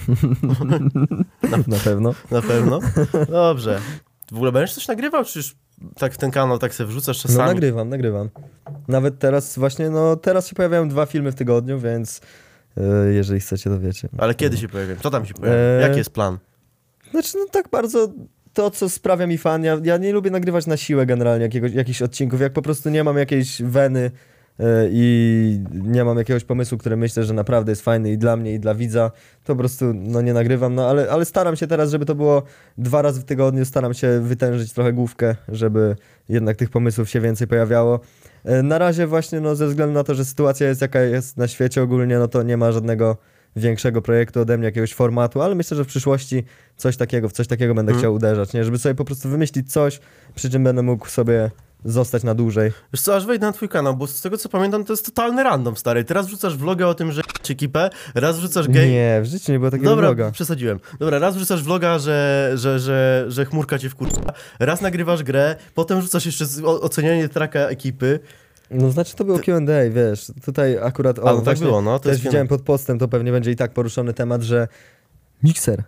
[1.68, 2.14] Na pewno.
[2.30, 2.80] Na pewno.
[3.28, 3.80] Dobrze.
[4.32, 5.56] W ogóle będziesz coś nagrywał, czy już
[5.98, 7.48] tak w ten kanał tak sobie wrzucasz No czasami?
[7.48, 8.30] nagrywam, nagrywam.
[8.88, 12.20] Nawet teraz właśnie, no teraz się pojawiają dwa filmy w tygodniu, więc
[12.76, 14.08] yy, jeżeli chcecie, to wiecie.
[14.18, 14.94] Ale kiedy się pojawią?
[15.02, 15.58] Co tam się pojawia?
[15.58, 16.38] Eee, Jaki jest plan?
[17.10, 18.08] Znaczy, no tak bardzo
[18.52, 22.02] to, co sprawia mi fan, ja, ja nie lubię nagrywać na siłę generalnie jakiegoś, jakichś
[22.02, 24.10] odcinków, jak po prostu nie mam jakiejś weny
[24.90, 28.60] i nie mam jakiegoś pomysłu, który myślę, że naprawdę jest fajny i dla mnie, i
[28.60, 29.10] dla widza,
[29.44, 32.42] to po prostu no, nie nagrywam, no ale, ale staram się teraz, żeby to było
[32.78, 35.96] dwa razy w tygodniu, staram się wytężyć trochę główkę, żeby
[36.28, 38.00] jednak tych pomysłów się więcej pojawiało.
[38.44, 41.48] E, Na razie właśnie, no ze względu na to, że sytuacja jest jaka jest na
[41.48, 43.16] świecie ogólnie, no to nie ma żadnego
[43.56, 46.44] większego projektu ode mnie, jakiegoś formatu, ale myślę, że w przyszłości
[46.76, 47.98] coś takiego, w coś takiego będę Mhm.
[48.00, 48.64] chciał uderzać, nie?
[48.64, 50.00] Żeby sobie po prostu wymyślić coś,
[50.34, 51.50] przy czym będę mógł sobie
[51.84, 52.72] zostać na dłużej.
[52.92, 55.42] Wiesz co, aż wejdę na twój kanał, bo z tego co pamiętam, to jest totalny
[55.42, 56.04] random, stary.
[56.04, 58.90] Teraz wrzucasz vloga o tym, że ci ekipę, raz wrzucasz gej...
[58.90, 60.30] Nie, w życiu nie było takiego Dobra, vloga.
[60.30, 60.80] przesadziłem.
[60.98, 64.20] Dobra, raz wrzucasz vloga, że, że, że, że chmurka cię wkurza,
[64.58, 68.20] raz nagrywasz grę, potem rzucasz jeszcze ocenianie traka ekipy.
[68.70, 71.98] No znaczy to było Q&A, wiesz, tutaj akurat, o, A, no tak było, no.
[71.98, 74.68] To też jest widziałem pod postem, to pewnie będzie i tak poruszony temat, że
[75.42, 75.84] Mixer,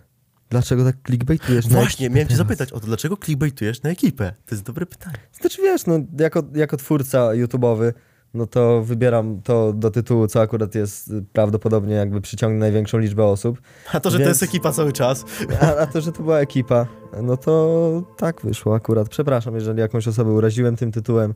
[0.53, 1.67] dlaczego tak clickbaitujesz?
[1.67, 4.33] na Właśnie, miałem cię zapytać, o to dlaczego clickbaitujesz na ekipę?
[4.45, 5.17] To jest dobre pytanie.
[5.41, 7.93] Znaczy wiesz, no jako, jako twórca YouTube'owy,
[8.33, 13.25] no to wybieram to do tytułu, co akurat jest y, prawdopodobnie jakby przyciągnie największą liczbę
[13.25, 13.61] osób.
[13.93, 15.25] A to, że to Więc- jest ekipa cały czas.
[15.61, 16.87] A, a to, że to była ekipa,
[17.21, 19.09] no to tak wyszło akurat.
[19.09, 21.33] Przepraszam, jeżeli jakąś osobę uraziłem tym tytułem.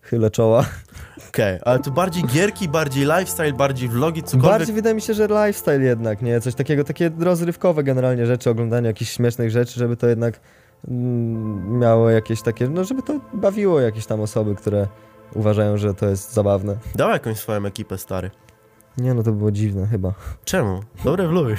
[0.00, 0.64] Chylę czoła.
[1.28, 4.50] Okej, ale to bardziej gierki, bardziej lifestyle, bardziej vlogi, cokolwiek.
[4.50, 6.40] Bardziej wydaje mi się, że lifestyle jednak, nie?
[6.40, 10.40] Coś takiego, takie rozrywkowe generalnie rzeczy, oglądanie jakichś śmiesznych rzeczy, żeby to jednak
[10.88, 14.86] mm, miało jakieś takie, no żeby to bawiło jakieś tam osoby, które
[15.34, 16.76] uważają, że to jest zabawne.
[16.94, 18.30] Dał jakąś swoją ekipę, stary.
[18.98, 20.12] Nie no, to było dziwne chyba.
[20.44, 20.80] Czemu?
[21.04, 21.54] Dobre wluj.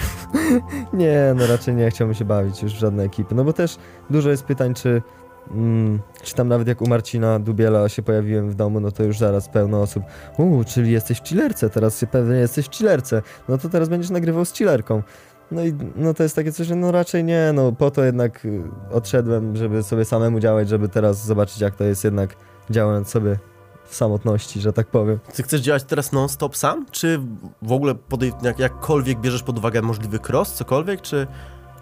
[0.94, 3.36] Nie, no raczej nie chciałbym się bawić już w żadne ekipy.
[3.36, 3.78] No bo też
[4.10, 5.02] dużo jest pytań, czy,
[5.52, 9.18] mm, czy tam nawet jak u Marcina Dubiela się pojawiłem w domu, no to już
[9.18, 10.04] zaraz pełno osób.
[10.38, 13.22] Uuu, czyli jesteś w chillerce, teraz się pewnie jesteś w chillerce.
[13.50, 15.04] No to teraz będziesz nagrywał z chillerką.
[15.52, 18.46] No i no to jest takie coś, że no raczej nie, no po to jednak
[18.46, 22.36] y, odszedłem, żeby sobie samemu działać, żeby teraz zobaczyć jak to jest jednak
[22.70, 23.40] działając sobie
[23.86, 25.20] w samotności, że tak powiem.
[25.36, 26.86] Ty chcesz działać teraz non-stop sam?
[26.92, 27.20] Czy
[27.62, 31.02] w ogóle podej- jak, jakkolwiek bierzesz pod uwagę możliwy cross, cokolwiek?
[31.02, 31.28] Czy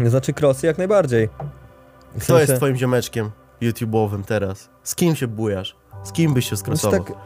[0.06, 1.30] Znaczy crossy jak najbardziej.
[2.18, 3.30] W kto jest sensie- twoim ziomeczkiem
[3.62, 4.70] YouTube'owym teraz?
[4.84, 5.76] Z kim się bujasz?
[6.04, 7.04] Z kim byś się Znaczy skrosował?
[7.04, 7.18] tak,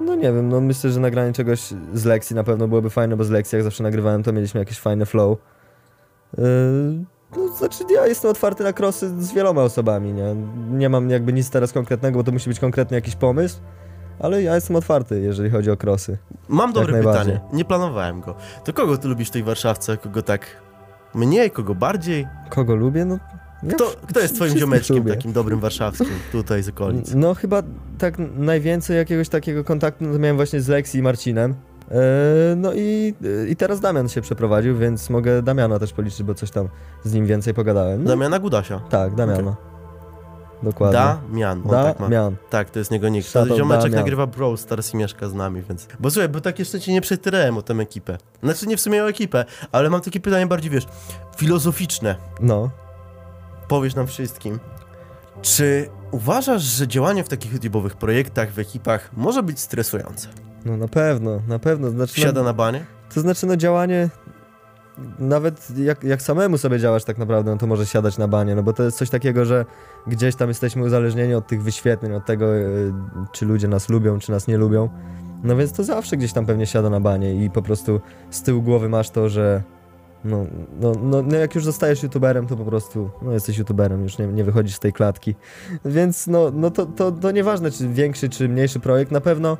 [0.00, 1.60] no nie wiem, no myślę, że nagranie czegoś
[1.92, 4.78] z lekcji na pewno byłoby fajne, bo z lekcji jak zawsze nagrywałem, to mieliśmy jakieś
[4.80, 5.38] fajne flow.
[6.38, 6.44] Yy,
[7.36, 10.34] no znaczy ja jestem otwarty na crossy z wieloma osobami, nie?
[10.70, 13.60] Nie mam jakby nic teraz konkretnego, bo to musi być konkretny jakiś pomysł,
[14.18, 16.18] ale ja jestem otwarty, jeżeli chodzi o crossy.
[16.48, 17.40] Mam dobre pytanie.
[17.52, 18.34] Nie planowałem go.
[18.64, 19.96] To kogo ty lubisz w tej Warszawce?
[19.96, 20.46] Kogo tak
[21.14, 22.26] mniej, kogo bardziej?
[22.50, 23.04] Kogo lubię?
[23.04, 23.18] No
[23.74, 25.14] Kto, kto jest twoim ziomeczkiem lubię.
[25.14, 27.14] takim dobrym warszawskim tutaj z okolic?
[27.14, 27.62] No chyba
[27.98, 31.54] tak najwięcej jakiegoś takiego kontaktu miałem właśnie z Lexi i Marcinem.
[31.90, 31.96] E,
[32.56, 33.14] no i,
[33.48, 36.68] i teraz Damian się przeprowadził, więc mogę Damiana też policzyć, bo coś tam
[37.04, 38.04] z nim więcej pogadałem.
[38.04, 38.80] No, Damiana Gudasia.
[38.90, 39.56] Tak, Damiana.
[40.62, 40.98] Dokładnie.
[40.98, 42.08] Damian, on tak ma.
[42.08, 42.36] Damian.
[42.50, 43.26] Tak, to jest jego nick.
[43.26, 45.88] To Shadow ziomeczek nagrywa Brawl Stars i mieszka z nami, więc...
[46.00, 48.18] Bo słuchaj, bo tak jeszcze cię nie przetyrałem o tę ekipę.
[48.42, 50.86] Znaczy nie w sumie o ekipę, ale mam takie pytanie bardziej, wiesz,
[51.36, 52.16] filozoficzne.
[52.40, 52.70] No.
[53.68, 54.58] Powiesz nam wszystkim.
[55.42, 60.28] Czy uważasz, że działanie w takich YouTube'owych projektach, w ekipach może być stresujące?
[60.64, 61.90] No na pewno, na pewno.
[61.90, 62.84] Znaczy, no, na banie?
[63.14, 64.10] To znaczy no działanie
[65.18, 68.62] nawet jak, jak samemu sobie działasz tak naprawdę, no to może siadać na banie, no
[68.62, 69.64] bo to jest coś takiego, że
[70.06, 72.92] gdzieś tam jesteśmy uzależnieni od tych wyświetleń, od tego, y,
[73.32, 74.88] czy ludzie nas lubią, czy nas nie lubią.
[75.42, 78.00] No więc to zawsze gdzieś tam pewnie siada na banie i po prostu
[78.30, 79.62] z tyłu głowy masz to, że
[80.24, 80.46] no,
[80.80, 84.26] no, no, no jak już zostajesz youtuberem, to po prostu no jesteś youtuberem, już nie,
[84.26, 85.34] nie wychodzisz z tej klatki.
[85.84, 89.56] Więc no, no to, to, to nieważne, czy większy, czy mniejszy projekt, na pewno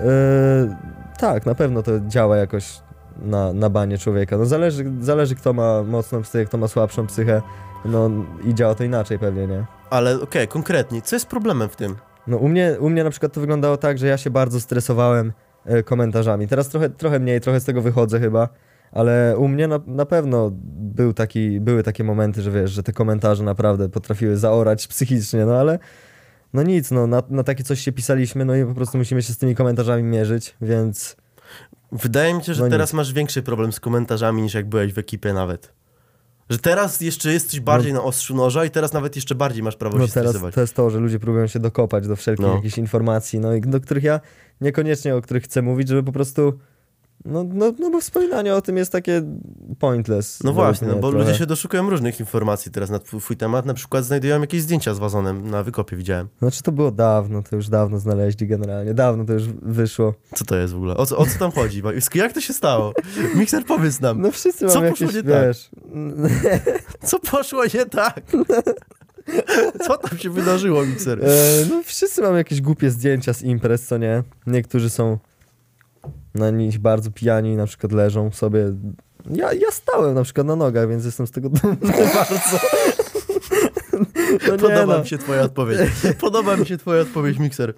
[0.00, 0.06] yy,
[1.18, 2.80] tak, na pewno to działa jakoś
[3.22, 4.38] na, na banie człowieka.
[4.38, 7.42] No zależy, zależy kto ma mocną psychę, kto ma słabszą psychę,
[7.84, 8.10] no
[8.44, 9.64] i działa to inaczej pewnie, nie?
[9.90, 11.96] Ale okej, konkretnie, co jest problemem w tym?
[12.26, 15.32] No u mnie, u mnie na przykład to wyglądało tak, że ja się bardzo stresowałem
[15.64, 16.48] e, komentarzami.
[16.48, 18.48] Teraz trochę, trochę mniej, trochę z tego wychodzę chyba,
[18.94, 22.92] ale u mnie na, na pewno był taki, były takie momenty, że wiesz, że te
[22.92, 25.78] komentarze naprawdę potrafiły zaorać psychicznie, no ale
[26.52, 29.32] no nic, no na, na takie coś się pisaliśmy, no i po prostu musimy się
[29.32, 31.16] z tymi komentarzami mierzyć, więc
[31.92, 32.96] Wydaje mi się, że No teraz nic.
[32.96, 35.72] masz większy problem z komentarzami niż jak byłeś w ekipie nawet.
[36.50, 39.98] Że teraz jeszcze jesteś bardziej na ostrzu noża i teraz nawet jeszcze bardziej masz prawo
[39.98, 40.54] no się teraz stresować.
[40.54, 42.54] to jest to, że ludzie próbują się dokopać do wszelkich No.
[42.54, 44.20] jakichś informacji, no i do których ja
[44.60, 46.58] niekoniecznie, o których chcę mówić, żeby po prostu
[47.24, 49.22] no, no, no bo wspominanie o tym jest takie
[49.78, 50.42] pointless.
[50.42, 51.24] No właśnie, no bo trochę.
[51.24, 53.66] ludzie się doszukują różnych informacji teraz na twój, temat.
[53.66, 56.28] Na przykład znajdują jakieś zdjęcia z wazonem na wykopie, widziałem.
[56.38, 60.14] Znaczy to było dawno, to już dawno znaleźli generalnie, dawno to już wyszło.
[60.34, 60.96] Co to jest w ogóle?
[60.96, 61.82] O co, o co tam chodzi?
[62.14, 62.92] Jak to się stało?
[63.34, 64.20] Mikser, powiedz nam.
[64.20, 65.46] No wszyscy Co mamy poszło jakieś, nie tak?
[65.46, 65.70] wiesz...
[67.10, 68.22] Co poszło nie tak?
[69.86, 71.24] Co tam się wydarzyło, Mikser?
[71.24, 74.22] E, no wszyscy mamy jakieś głupie zdjęcia z imprez, co nie?
[74.46, 75.18] Niektórzy są
[76.34, 78.72] na nich bardzo pijani, na przykład leżą sobie.
[79.30, 81.76] Ja, ja stałem na przykład na nogach, więc jestem z tego dumny
[82.14, 82.58] bardzo.
[84.48, 85.00] No Podoba no.
[85.00, 85.78] mi się twoja odpowiedź.
[86.20, 87.74] Podoba mi się twoja odpowiedź, Mikser.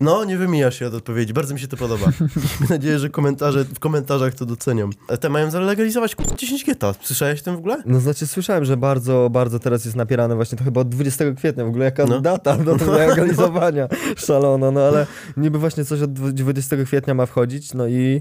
[0.00, 1.32] No, nie wymijasz się od odpowiedzi.
[1.32, 2.06] Bardzo mi się to podoba.
[2.60, 4.90] Mam nadzieję, że komentarze, w komentarzach to docenią.
[5.20, 6.94] Te mają zalegalizować k***a, 10 geta.
[7.02, 7.82] Słyszałeś o tym w ogóle?
[7.86, 11.64] No znaczy słyszałem, że bardzo, bardzo teraz jest napierane właśnie to chyba od 20 kwietnia
[11.64, 12.20] w ogóle jaka No.
[12.20, 15.06] data do tego legalizowania szalona, no ale
[15.36, 18.20] niby właśnie coś od 20 kwietnia ma wchodzić, no i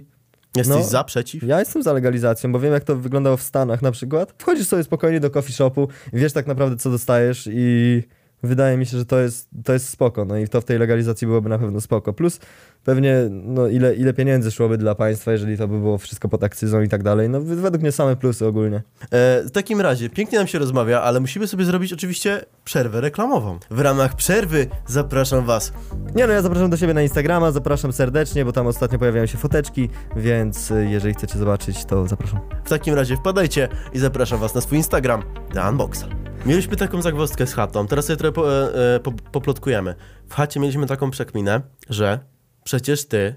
[0.56, 0.84] Jesteś No.
[0.84, 1.44] za, przeciw?
[1.44, 4.34] Ja jestem za legalizacją, bo wiem jak to wyglądało w Stanach na przykład.
[4.38, 8.04] Wchodzisz sobie spokojnie do coffee shopu wiesz tak naprawdę co dostajesz i
[8.46, 11.28] wydaje mi się, że to jest, to jest spoko, no i to w tej legalizacji
[11.28, 12.14] byłoby na pewno spoko.
[12.14, 12.40] Plus
[12.84, 16.82] pewnie no ile, ile pieniędzy szłoby dla państwa, jeżeli to by było wszystko pod akcyzą
[16.82, 17.30] i tak dalej.
[17.30, 18.78] No według mnie same plusy ogólnie.
[18.78, 23.60] E, w takim razie, pięknie nam się rozmawia, ale musimy sobie zrobić oczywiście przerwę reklamową.
[23.70, 25.74] W ramach przerwy zapraszam was.
[26.16, 29.38] Nie no, ja zapraszam do siebie na Instagrama, zapraszam serdecznie, bo tam ostatnio pojawiają się
[29.38, 32.40] foteczki, więc y, jeżeli chcecie zobaczyć, to zapraszam.
[32.66, 36.10] W takim razie wpadajcie i zapraszam was na swój Instagram, The Unboxer.
[36.46, 39.96] Mieliśmy taką zagwozdkę z chatą, teraz sobie trochę po, e, e, po, poplotkujemy.
[40.30, 42.20] W chacie mieliśmy taką przekminę, że
[42.64, 43.36] przecież ty,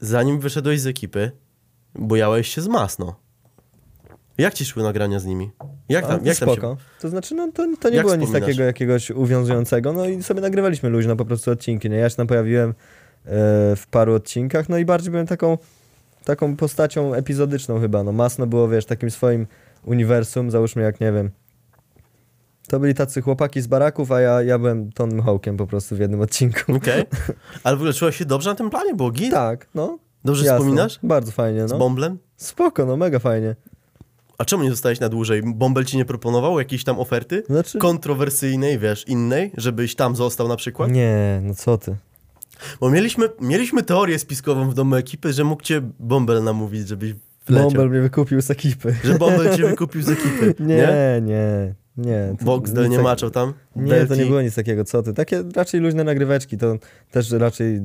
[0.00, 1.30] zanim wyszedłeś z ekipy,
[1.94, 3.16] bojałeś się z Masno.
[4.38, 5.50] Jak ci szły nagrania z nimi?
[5.88, 6.54] Jak tam, A, jak tam się...
[6.54, 6.76] spoko.
[7.00, 10.40] To znaczy, no to, to nie Jak było nic takiego jakiegoś uwiązującego, no i sobie
[10.40, 11.96] nagrywaliśmy luźno po prostu odcinki, nie?
[11.96, 12.74] Ja się tam pojawiłem e,
[13.76, 15.58] w paru odcinkach, no i bardziej byłem taką,
[16.24, 19.46] taką postacią epizodyczną chyba, no Masno było, wiesz, takim swoim
[19.84, 21.30] uniwersum, załóżmy jak, nie wiem,
[22.68, 25.98] to byli tacy chłopaki z baraków, a ja, ja byłem Tonym Hawkiem po prostu w
[25.98, 26.74] jednym odcinku.
[26.76, 27.04] Okej.
[27.64, 28.94] Ale w ogóle czułeś się dobrze na tym planie?
[28.94, 29.30] Było git?
[29.30, 29.98] Tak, no.
[30.24, 30.58] Dobrze jasne.
[30.58, 30.98] wspominasz?
[31.02, 31.78] Bardzo fajnie, Z no.
[31.78, 32.18] Bomblem?
[32.36, 33.56] Spoko, no mega fajnie.
[34.38, 35.42] A czemu nie zostałeś na dłużej?
[35.46, 37.42] Bombel ci nie proponował jakiejś tam oferty?
[37.46, 37.78] Znaczy...
[37.78, 39.52] Kontrowersyjnej, wiesz, innej?
[39.56, 40.90] Żebyś tam został na przykład?
[40.90, 41.96] Nie, no co ty.
[42.80, 47.14] Bo mieliśmy, mieliśmy teorię spiskową w domu ekipy, że mógł cię Bombel namówić, żebyś
[47.46, 47.70] wleciał.
[47.70, 48.94] Bombel mnie wykupił z ekipy.
[49.04, 50.76] Że Bombel cię wykupił z ekipy, nie?
[50.76, 52.34] Nie, nie, nie.
[52.40, 53.52] Boxdel nie tak- maczał tam?
[53.76, 55.14] Nie, to nie było nic takiego, co ty.
[55.14, 56.74] Takie raczej luźne nagryweczki, to
[57.10, 57.80] też raczej...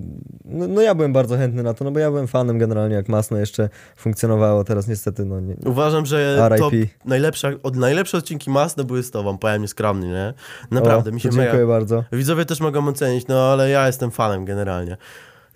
[0.45, 3.09] No, no ja byłem bardzo chętny na to, no bo ja byłem fanem generalnie, jak
[3.09, 5.55] Masno jeszcze funkcjonowało, teraz niestety, no nie...
[5.65, 6.59] Uważam, że RIP.
[6.59, 10.33] to najlepsze, od, najlepsze odcinki Masne były z tobą, powiem nieskromnie, nie?
[10.71, 11.67] Naprawdę, o, mi się Dziękuję mega...
[11.67, 12.03] bardzo.
[12.11, 14.97] Widzowie też mogą ocenić, no ale ja jestem fanem generalnie,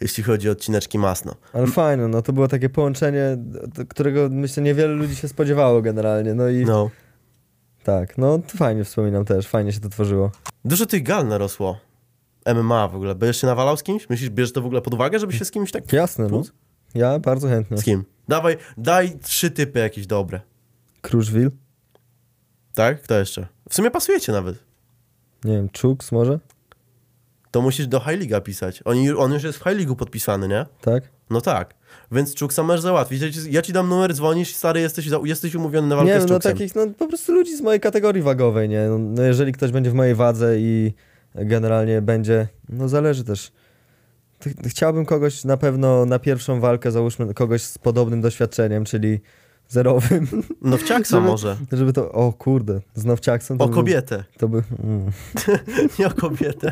[0.01, 1.35] jeśli chodzi o odcineczki Masno.
[1.53, 3.37] Ale fajne, no to było takie połączenie,
[3.89, 6.89] którego myślę niewiele ludzi się spodziewało generalnie, no i No.
[7.83, 10.31] tak, no to fajnie wspominam też, fajnie się to tworzyło.
[10.65, 11.79] Dużo tych gal narosło.
[12.55, 13.15] MMA w ogóle.
[13.15, 14.09] Będziesz się nawalał z kimś?
[14.09, 15.93] Myślisz, bierzesz to w ogóle pod uwagę, żeby się z kimś tak...
[15.93, 16.41] Jasne, no.
[16.95, 17.77] Ja bardzo chętnie.
[17.77, 18.03] Z kim?
[18.27, 20.41] Dawaj, daj trzy typy jakieś dobre.
[21.01, 21.51] Kruszwil,
[22.73, 23.01] Tak?
[23.01, 23.47] Kto jeszcze?
[23.69, 24.55] W sumie pasujecie nawet.
[25.43, 26.39] nie wiem, Czuks może,
[27.51, 28.81] To musisz do High League'a pisać.
[28.85, 30.65] Oni, on już jest w High League'u podpisany, nie?
[30.81, 31.03] tak?
[31.29, 31.73] No tak.
[32.11, 33.21] Więc Czuksa możesz załatwić.
[33.21, 36.23] Ja ci, ja ci dam numer, dzwonisz, stary, jesteś, jesteś umówiony na walkę Nie z
[36.23, 36.51] no Czuksem.
[36.51, 38.87] takich, no po prostu ludzi z mojej kategorii wagowej, nie?
[38.89, 40.93] No, no jeżeli ktoś będzie w mojej wadze i
[41.35, 43.51] generalnie będzie, no zależy też.
[44.43, 49.19] Ch- Chciałbym kogoś na pewno na pierwszą walkę, załóżmy kogoś z podobnym doświadczeniem, czyli
[49.69, 50.27] zerowym,
[50.61, 51.57] No w Ciaksa Żeby- może.
[51.71, 54.23] żeby to, o kurde, z Nowciaksem to O by- kobietę.
[54.37, 55.11] To by, mm.
[55.99, 56.71] Nie o kobietę.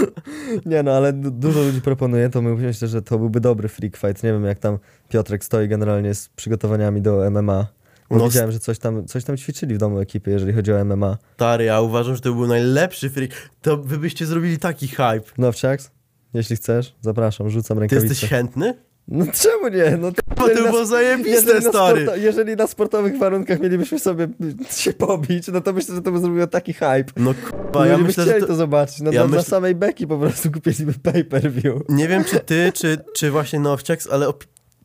[0.66, 3.96] Nie no, ale du- dużo ludzi proponuje, to my- myślę, że to byłby dobry freak
[3.96, 4.22] fight.
[4.22, 7.66] Nie wiem jak tam Piotrek stoi generalnie z przygotowaniami do MMA.
[8.10, 11.18] No, widziałem, że coś tam, coś tam ćwiczyli w domu ekipy, jeżeli chodzi o MMA.
[11.34, 13.28] Stary, ja uważam, że to był najlepszy free.
[13.62, 15.22] To wy byście zrobili taki hype.
[15.38, 15.90] Nowciaks,
[16.34, 18.08] jeśli chcesz, zapraszam, rzucam Ty rękawicę.
[18.08, 18.74] jesteś chętny?
[19.08, 19.96] No czemu nie?
[20.00, 22.06] No, Bo to na- było zajebiste, jeżeli na, stary.
[22.06, 24.28] sporto- jeżeli na sportowych warunkach mielibyśmy sobie
[24.70, 27.04] się pobić, no to myślę, że to by zrobiło taki hype.
[27.16, 27.34] No
[27.74, 28.46] Ludzie ja myślę, chcieli że to...
[28.46, 28.54] to...
[28.54, 29.00] zobaczyć.
[29.00, 31.82] No, ja dla myślę- samej beki po prostu kupiliby pay-per-view.
[31.88, 34.28] Nie wiem, czy ty, czy, czy właśnie Nowciaks, ale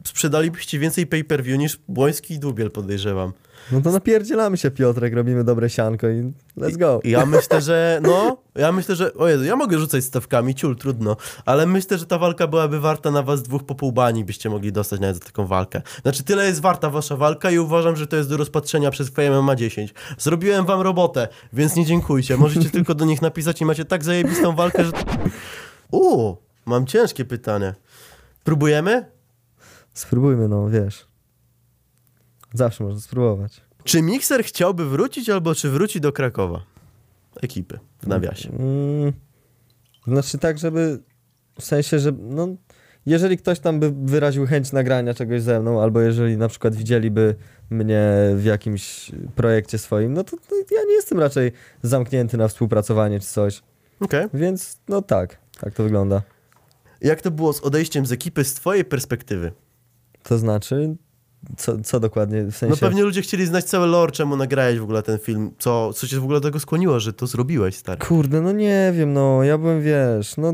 [0.04, 3.34] sprzedalibyście więcej pay-per-view niż Błoński i Dubiel, podejrzewam.
[3.72, 7.00] No to napierdzielamy się Piotrek, robimy dobre sianko i let's go.
[7.04, 10.76] I ja myślę, że no, ja myślę, że, o Jezu, ja mogę rzucać stawkami, ciul,
[10.76, 14.50] trudno, ale myślę, że ta walka byłaby warta na was dwóch po pół bani, byście
[14.50, 15.82] mogli dostać nawet za taką walkę.
[16.02, 19.56] Znaczy, tyle jest warta wasza walka i uważam, że to jest do rozpatrzenia przez MMA
[19.56, 19.94] 10.
[20.18, 24.56] Zrobiłem wam robotę, więc nie dziękujcie, możecie tylko do nich napisać i macie tak zajebistą
[24.56, 24.92] walkę, że...
[25.92, 27.76] Uuu, mam ciężkie pytanie.
[28.44, 29.06] Próbujemy?
[29.94, 31.08] Spróbujmy, no wiesz.
[32.54, 33.62] Zawsze można spróbować.
[33.84, 36.66] Czy Mixer chciałby wrócić, albo czy wróci do Krakowa?
[37.42, 38.50] Ekipy, w nawiasie.
[38.50, 39.14] Mm,
[40.08, 41.00] znaczy tak, żeby
[41.60, 42.48] w sensie, że no,
[43.06, 47.36] jeżeli ktoś tam by wyraził chęć nagrania czegoś ze mną, albo jeżeli na przykład widzieliby
[47.70, 51.52] mnie w jakimś projekcie swoim, no to, to ja nie jestem raczej
[51.82, 53.64] zamknięty na współpracowanie czy coś.
[54.00, 54.28] Okej.
[54.34, 56.22] Więc no tak, tak to wygląda.
[57.02, 59.52] Jak to było z odejściem z ekipy z twojej perspektywy?
[60.24, 60.96] To znaczy,
[61.58, 62.76] co, co dokładnie, w sensie...
[62.82, 65.52] No pewnie ludzie chcieli znać cały lore, czemu nagrałeś w ogóle ten film.
[65.60, 68.00] Co, co cię w ogóle do tego skłoniło, że to zrobiłeś, stary?
[68.00, 70.54] Kurde, no nie wiem, no ja byłem, wiesz, no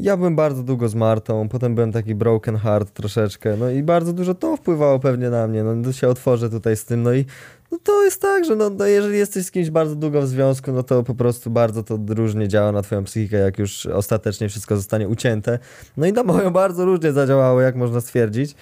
[0.00, 4.12] ja byłem bardzo długo z Martą, potem byłem taki broken heart troszeczkę, no i bardzo
[4.12, 7.24] dużo to wpływało pewnie na mnie, no się otworzę tutaj z tym, no i
[7.72, 10.72] no to jest tak, że no, no jeżeli jesteś z kimś bardzo długo w związku,
[10.72, 14.76] no to po prostu bardzo to różnie działa na twoją psychikę, jak już ostatecznie wszystko
[14.76, 15.58] zostanie ucięte,
[15.96, 18.54] no i na moją bardzo różnie zadziałało, jak można stwierdzić.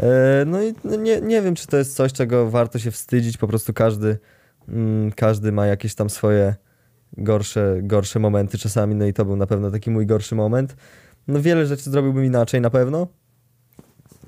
[0.00, 3.36] E, No i no nie, nie wiem, czy to jest coś, czego warto się wstydzić,
[3.36, 4.18] po prostu każdy,
[4.68, 6.54] mm, każdy ma jakieś tam swoje
[7.16, 10.76] gorsze, gorsze momenty czasami, no i to był na pewno taki mój gorszy moment.
[11.28, 13.06] No wiele rzeczy zrobiłbym inaczej na pewno.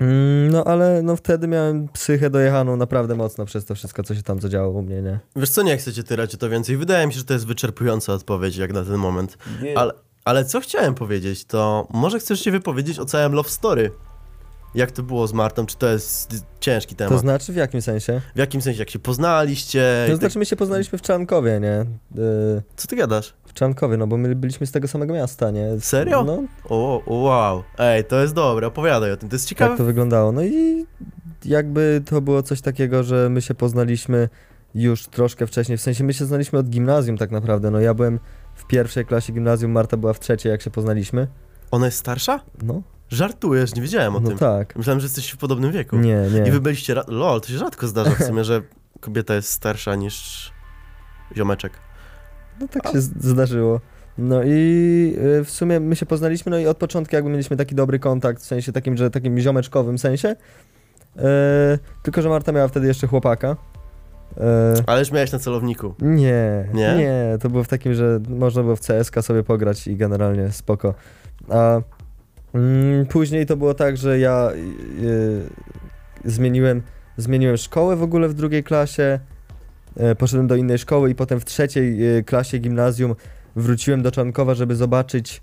[0.01, 4.23] Mm, No ale no wtedy miałem psychę dojechaną naprawdę mocno przez to wszystko, co się
[4.23, 5.21] tam zadziało u mnie, nie?
[5.37, 6.77] Wiesz co, nie chcecie tyrać o to więcej.
[6.77, 9.39] Wydaje mi się, że to jest wyczerpująca odpowiedź jak na ten moment.
[9.77, 9.93] Ale,
[10.25, 13.91] ale co chciałem powiedzieć, to może chcesz się wypowiedzieć o całym Love Story?
[14.75, 15.67] Jak to było z Martą?
[15.67, 17.13] Czy to jest ciężki temat?
[17.13, 18.21] To znaczy w jakim sensie?
[18.35, 20.05] W jakim sensie, jak się poznaliście?
[20.07, 21.81] To tak- znaczy my się poznaliśmy w Czarnkowie, nie?
[22.23, 23.35] Y, Co ty gadasz?
[23.47, 25.81] W Czarnkowie, no bo my byliśmy z tego samego miasta, nie?
[25.81, 26.25] Serio?
[26.25, 27.63] No, O, o, wow.
[27.79, 29.71] Ej, to jest dobre, opowiadaj o tym, to jest ciekawe.
[29.71, 30.33] jak to wyglądało.
[30.33, 30.87] No i
[31.45, 34.29] jakby to było coś takiego, że my się poznaliśmy
[34.75, 38.19] już troszkę wcześniej, w sensie my się znaliśmy od gimnazjum tak naprawdę, no ja byłem
[38.55, 41.27] w pierwszej klasie gimnazjum, Marta była w trzeciej, jak się poznaliśmy.
[41.71, 42.41] Ona jest starsza?
[42.63, 44.39] No, Żartujesz, nie wiedziałem o no tym.
[44.39, 44.77] tak.
[44.77, 45.97] Myślałem, że jesteście w podobnym wieku.
[45.97, 46.49] Nie, nie.
[46.49, 46.95] I wy byliście...
[46.95, 48.63] Ra- Lol, to się rzadko zdarza w sumie, że
[49.01, 50.53] kobieta jest starsza niż
[51.37, 51.73] ziomeczek.
[52.61, 53.81] No tak się z- zdarzyło.
[54.19, 57.75] No i y, w sumie my się poznaliśmy, no i od początku jakby mieliśmy taki
[57.75, 60.37] dobry kontakt, w sensie takim, że takim ziomeczkowym sensie.
[61.19, 63.57] E, tylko, że Marta miała wtedy jeszcze chłopaka.
[64.37, 65.95] E, Ale już miałeś na celowniku.
[66.01, 66.95] nie, Nie?
[66.99, 70.95] nie, to było w takim, że można było w CSK sobie pograć i generalnie spoko.
[71.51, 71.81] A
[73.09, 74.51] później to było tak, że ja
[75.03, 75.51] y,
[76.25, 76.83] zmieniłem,
[77.17, 79.19] zmieniłem szkołę w ogóle w drugiej klasie,
[79.97, 83.15] e, poszedłem do innej szkoły i potem w trzeciej e, klasie gimnazjum
[83.57, 85.43] wróciłem do Czarnkowa, żeby zobaczyć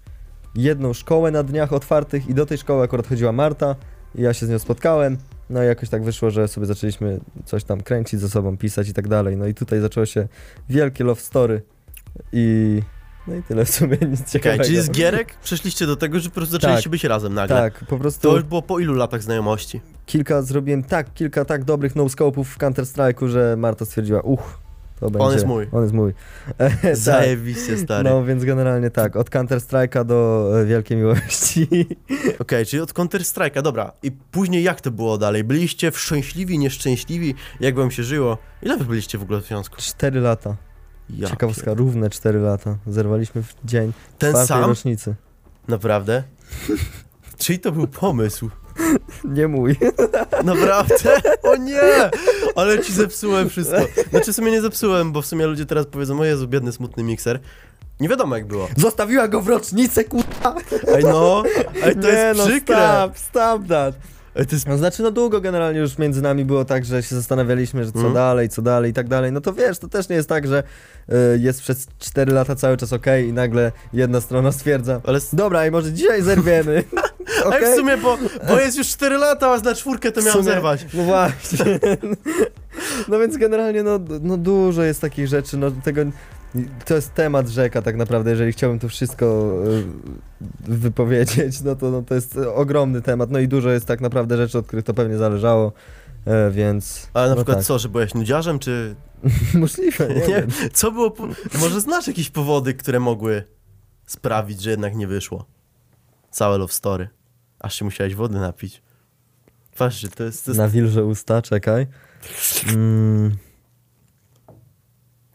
[0.56, 3.76] jedną szkołę na dniach otwartych i do tej szkoły akurat chodziła Marta
[4.15, 5.17] i ja się z nią spotkałem.
[5.50, 8.93] No i jakoś tak wyszło, że sobie zaczęliśmy coś tam kręcić ze sobą, pisać i
[8.93, 9.38] tak dalej.
[9.38, 10.28] No i tutaj zaczęło się
[10.69, 11.62] wielkie love story
[12.34, 12.82] i
[13.28, 14.64] no i tyle w sumie nic ciekawego.
[14.64, 17.56] czyli z gierek przeszliście do tego, że po prostu zaczęliście być razem nagle.
[17.56, 19.82] Tak, po prostu To już było po ilu latach znajomości?
[20.06, 24.60] kilka zrobiłem tak, kilka tak dobrych no-scope'ów w Counter Strike'u, że Marta stwierdziła, uch,
[25.00, 25.34] to będzie.
[25.34, 25.68] jest mój.
[25.72, 26.14] On jest mój.
[26.58, 26.96] Tak.
[26.98, 28.10] Zajebiście, stary.
[28.10, 31.68] No więc generalnie tak, od Counter Strike'a do e, Wielkiej Miłości.
[32.40, 33.92] Okej, czyli od Counter Strike'a, dobra.
[34.04, 35.44] I później jak to było dalej?
[35.44, 37.36] Byliście szczęśliwi, nieszczęśliwi?
[37.60, 38.38] Jak wam się żyło?
[38.62, 39.76] Ile wy byliście w ogóle w związku?
[39.78, 40.56] Cztery lata.
[41.17, 42.78] Ja Ciekawostka, równe cztery lata.
[42.88, 44.65] Zerwaliśmy w dzień Ten sam?
[44.65, 45.15] rocznicy.
[45.67, 46.24] Naprawdę?
[47.38, 48.50] Czyli to był pomysł?
[49.24, 49.76] Nie mój.
[50.43, 50.95] Naprawdę?
[51.43, 51.82] O nie!
[52.56, 53.78] Ale ci zepsułem wszystko.
[54.10, 57.04] Znaczy w sumie nie zepsułem, bo w sumie ludzie teraz powiedzą, o Jezu, biedny, smutny
[57.04, 57.39] mikser.
[58.00, 58.67] Nie wiadomo jak było.
[58.78, 60.56] Zostawiła go w rocznicę, kurwa.
[60.95, 61.43] Ej no,
[61.84, 62.76] ej to Nie, jest no przykre.
[62.76, 63.95] stop, stop that.
[64.36, 64.67] Ej, to jest...
[64.67, 67.98] No znaczy, no długo generalnie już między nami było tak, że się zastanawialiśmy, że co
[67.98, 68.13] Mhm.
[68.13, 69.32] dalej, co dalej i tak dalej.
[69.32, 70.63] No to wiesz, to też nie jest tak, że
[71.10, 75.20] y, jest przez 4 lata cały czas okej i nagle jedna strona stwierdza, Ale...
[75.34, 76.84] dobra, i może dzisiaj zerwiemy.
[77.46, 77.74] Okej?
[77.74, 78.17] w sumie, bo,
[78.48, 80.86] bo jest już 4 lata, a na czwórkę to miałem sumie- zerwać.
[80.94, 81.65] No właśnie.
[83.08, 86.02] No więc generalnie no, no dużo jest takich rzeczy, no tego
[86.86, 89.54] to jest temat rzeka tak naprawdę, jeżeli chciałbym to wszystko
[90.68, 94.38] y, wypowiedzieć, no to, no to jest ogromny temat, no i dużo jest tak naprawdę
[94.38, 95.74] rzeczy, od których to pewnie zależało,
[96.26, 97.10] e, więc...
[97.14, 97.66] Ale na no przykład tak.
[97.66, 98.96] co, że byłeś nudziarzem, czy...
[99.54, 101.12] Możliwe, nie, Nie, co było...
[101.12, 101.28] Po...
[101.60, 103.44] Może znasz jakieś powody, które mogły
[104.06, 105.46] sprawić, że jednak nie wyszło?
[106.32, 107.10] Całe love story.
[107.60, 108.82] Aż się musiałeś wody napić.
[109.78, 110.46] Patrzcie, to jest...
[110.46, 110.58] To jest...
[110.58, 111.88] Na wilże usta, czekaj.
[112.74, 113.38] Mm,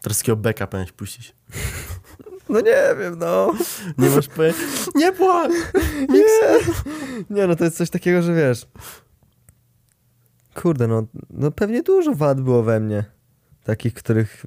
[0.01, 1.35] Teraz takiego beka powinieneś puścić.
[2.49, 3.53] no nie wiem, no.
[3.97, 4.59] Nie masz pojęcia.
[4.95, 5.51] Nie płacz!
[6.09, 6.23] Nie.
[7.29, 8.67] nie, no to jest coś takiego, że wiesz...
[10.55, 13.03] Kurde, no, no pewnie dużo wad było we mnie.
[13.63, 14.45] Takich, których...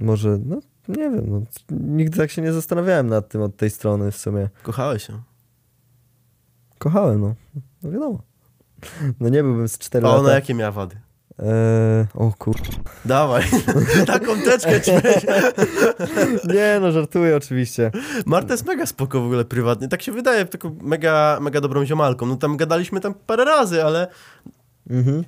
[0.00, 4.10] Może, no nie wiem, no, nigdy tak się nie zastanawiałem nad tym od tej strony
[4.10, 4.48] w sumie.
[4.62, 5.22] Kochałeś się.
[6.78, 7.34] Kochałem, no.
[7.82, 8.22] No wiadomo.
[9.20, 10.20] No nie byłbym z 4 A lata.
[10.20, 10.96] ona jakie miała wady?
[11.38, 11.46] Eee,
[12.14, 12.54] o kur...
[13.04, 13.42] Dawaj,
[14.06, 15.26] taką teczkę ci weź.
[16.54, 17.90] Nie, no żartuję oczywiście.
[18.26, 19.88] Marta jest mega spoko w ogóle prywatnie.
[19.88, 22.26] Tak się wydaje, taką mega, mega dobrą ziomalką.
[22.26, 24.06] No tam gadaliśmy tam parę razy, ale
[24.90, 25.24] Mhm.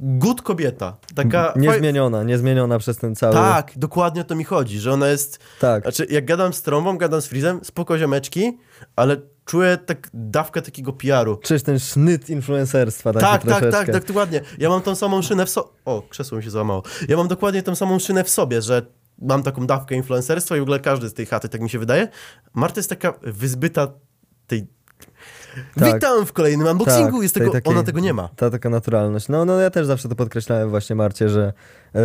[0.00, 0.96] good kobieta.
[1.14, 1.52] Taka...
[1.56, 3.34] faj- Niezmieniona, niezmieniona przez ten cały...
[3.34, 5.38] Tak, dokładnie o to mi chodzi, że ona jest...
[5.60, 5.82] Tak.
[5.82, 8.58] Znaczy, jak gadam z Trąbą, gadam z Freezem, spoko ziomeczki,
[8.96, 9.16] ale
[9.50, 11.36] czuję tak dawkę takiego PR-u.
[11.36, 13.70] Czyż ten sznyt influencerstwa taki Tak, tak, troszeczkę.
[13.70, 14.40] tak, tak, dokładnie.
[14.58, 15.68] Ja mam tą samą szynę w sobie.
[15.84, 16.82] O, krzesło mi się złamało.
[17.08, 18.82] Ja mam dokładnie tą samą szynę w sobie, że
[19.18, 22.08] mam taką dawkę influencerstwa i w ogóle każdy z tej chaty, tak mi się wydaje.
[22.54, 23.88] Marta jest taka wyzbyta
[24.46, 24.66] tej...
[25.78, 25.94] Tak.
[25.94, 28.28] Witam w kolejnym unboxingu, Tak, jest tego, takiej- ona tego nie ma.
[28.36, 29.28] Ta taka naturalność.
[29.28, 31.52] No, no ja też zawsze to podkreślałem właśnie Marcie, że
[31.94, 32.00] e,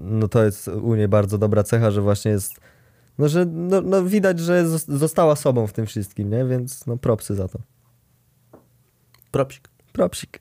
[0.00, 2.52] no to jest u niej bardzo dobra cecha, że właśnie jest
[3.20, 6.44] no, że no, no widać, że zos- została sobą w tym wszystkim, nie?
[6.44, 7.58] Więc no propsy za to.
[9.30, 9.68] Propsik.
[9.92, 10.40] Propsik.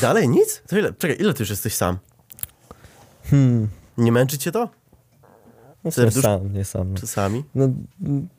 [0.00, 0.62] Dalej nic?
[0.66, 0.92] To ile?
[0.92, 1.98] Czekaj, ile ty już jesteś sam?
[3.24, 3.68] Hmm.
[3.98, 4.68] Nie męczy cię to?
[5.84, 6.92] No Serdusz- sam, nie sam.
[6.92, 6.98] No.
[7.00, 7.44] Czasami?
[7.54, 7.68] No,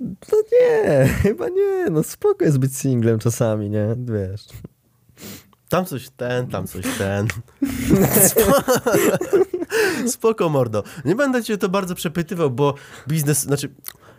[0.01, 1.85] no nie, chyba nie.
[1.91, 3.95] No spoko jest być singlem czasami, nie?
[3.97, 4.45] Wiesz.
[5.69, 7.27] Tam coś ten, tam coś ten.
[8.29, 8.63] Spo-
[10.15, 10.83] Spoko, mordo.
[11.05, 12.73] Nie będę cię to bardzo przepytywał, bo
[13.07, 13.69] biznes, znaczy...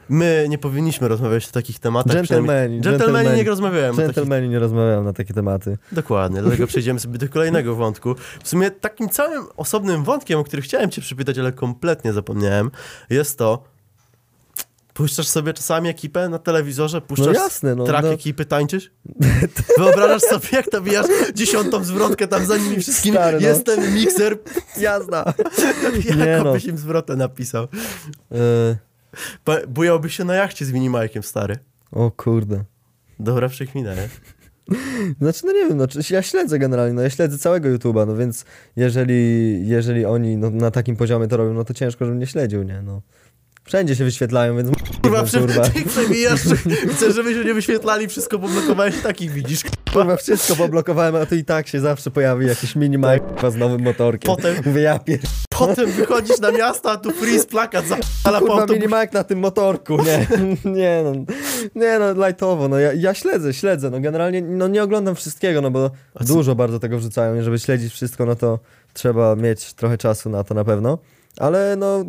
[0.08, 2.12] My nie powinniśmy rozmawiać o takich tematach.
[2.12, 3.42] Dżentelmeni, Dżentelmeni dżentelmeni.
[3.44, 5.78] nie rozmawiają o takich Dżentelmeni nie rozmawiają na takie tematy.
[5.92, 8.14] Dokładnie, dlatego przejdziemy sobie do kolejnego wątku.
[8.42, 12.70] W sumie takim całym osobnym wątkiem, o który chciałem cię przypytać, ale kompletnie zapomniałem,
[13.10, 13.64] jest to,
[14.96, 16.96] Puszczasz sobie czasami ekipę na telewizorze?
[16.96, 17.84] No Puszczasz jasne, no.
[17.84, 18.12] trak no.
[18.12, 18.90] ekipy, tańczysz?
[19.78, 23.16] Wyobrażasz sobie, jak to bijasz dziesiątą zwrotkę tam za nimi wszystkimi?
[23.16, 23.48] Stary, no.
[23.48, 24.38] Jestem mikser.
[24.80, 25.34] Jazda.
[25.84, 26.52] Jak Nie no.
[26.52, 27.68] byś im zwrotę napisał?
[29.46, 31.56] E, Bujałbyś się na jachcie z minimajkiem, stary.
[31.92, 32.64] o kurde.
[33.20, 34.08] Dobra przekmina, nie?
[35.20, 38.44] Znaczy, no nie wiem, no, ja śledzę generalnie, no ja śledzę całego YouTube'a, no więc
[38.76, 42.62] jeżeli, jeżeli oni no, na takim poziomie to robią, no to ciężko, żebym nie śledził,
[42.62, 43.02] nie, no.
[43.66, 44.70] Wszędzie się wyświetlają, więc
[45.02, 46.40] Kurwa, prze- kurwa, ty przebijasz,
[46.96, 49.60] chcesz, żeby się nie wyświetlali, wszystko poblokowałeś, takich widzisz.
[49.92, 53.82] kurwa, wszystko poblokowałem, a to i tak się zawsze pojawi jakiś mini kurwa, z nowym
[53.82, 54.26] motorkiem.
[54.36, 55.18] Potem- Mówię, ja pier...
[55.48, 59.12] Potem wychodzisz na miasto, a tu freeze plakat za ale po Kurwa, autobus.
[59.12, 60.26] na tym motorku, nie,
[60.80, 61.12] nie no,
[61.74, 65.70] nie no, lightowo, no ja, ja śledzę, śledzę, no generalnie, no nie oglądam wszystkiego, no
[65.70, 65.90] bo
[66.20, 68.58] dużo bardzo tego wrzucają i żeby śledzić wszystko, no to
[68.92, 70.98] trzeba mieć trochę czasu na to na pewno,
[71.40, 72.04] ale no,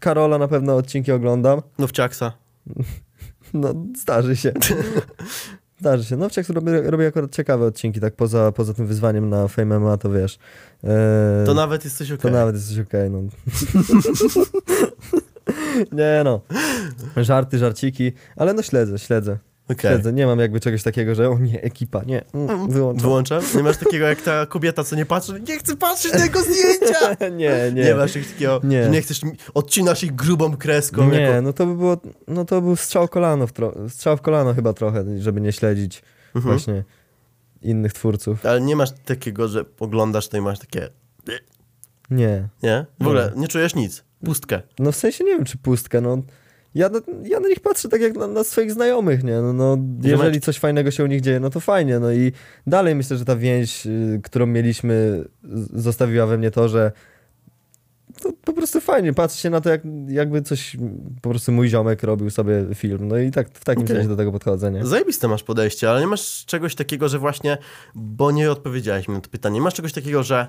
[0.00, 2.32] Karola na pewno odcinki oglądam, No w ciaksa.
[3.54, 4.52] no zdarzy się.
[5.80, 6.16] Zdarzy się.
[6.16, 9.78] No w Czechach robię, robię akurat ciekawe odcinki, tak poza, poza tym wyzwaniem na Fame
[9.78, 10.38] MMA, to wiesz.
[10.84, 12.22] e, To nawet jesteś okej.
[12.22, 13.22] to nawet jesteś okej, no.
[15.92, 16.40] Nie no.
[17.16, 19.38] Żarty, żarciki, ale no śledzę, śledzę.
[19.72, 19.90] Okej.
[19.90, 20.12] Śledzę.
[20.12, 23.02] Nie mam jakby czegoś takiego, że o nie, ekipa, nie, mm, wyłączam.
[23.02, 23.42] Wyłączam?
[23.56, 27.16] Nie masz takiego jak ta kobieta, co nie patrzy, nie chcę patrzeć na jego zdjęcia!
[27.36, 27.84] nie, nie.
[27.84, 28.84] Nie, masz takiego, Nie.
[28.84, 29.20] że nie chcesz,
[29.54, 31.10] odcinasz ich grubą kreską.
[31.10, 31.42] Nie, jako...
[31.42, 31.96] no to by było,
[32.28, 36.02] no to był strzał kolano, w tro- strzał w kolano chyba trochę, żeby nie śledzić
[36.34, 36.54] Mhm.
[36.56, 36.84] właśnie
[37.62, 38.46] innych twórców.
[38.46, 40.88] Ale nie masz takiego, że oglądasz to i masz takie,
[42.10, 42.48] Nie.
[42.62, 42.86] nie?
[43.00, 44.62] W ogóle nie czujesz nic, pustkę.
[44.78, 46.22] No w sensie nie wiem, czy pustka, no.
[46.78, 49.40] Ja na, ja na nich patrzę tak jak na, na swoich znajomych, nie?
[49.40, 52.32] No, no, jeżeli coś fajnego się u nich dzieje, no to fajnie, no i
[52.66, 55.24] dalej myślę, że ta więź, y, którą mieliśmy,
[55.72, 56.92] zostawiła we mnie to, że
[58.20, 60.76] to po prostu fajnie, patrzy się na to, jak, jakby coś,
[61.22, 63.96] po prostu mój ziomek robił sobie film, no i tak w takim Okej.
[63.96, 64.86] sensie do tego podchodzę, nie?
[64.86, 67.58] Zajebiste masz podejście, ale nie masz czegoś takiego, że właśnie,
[67.94, 70.46] bo nie odpowiedziałeś mi na to pytanie, nie masz czegoś takiego, że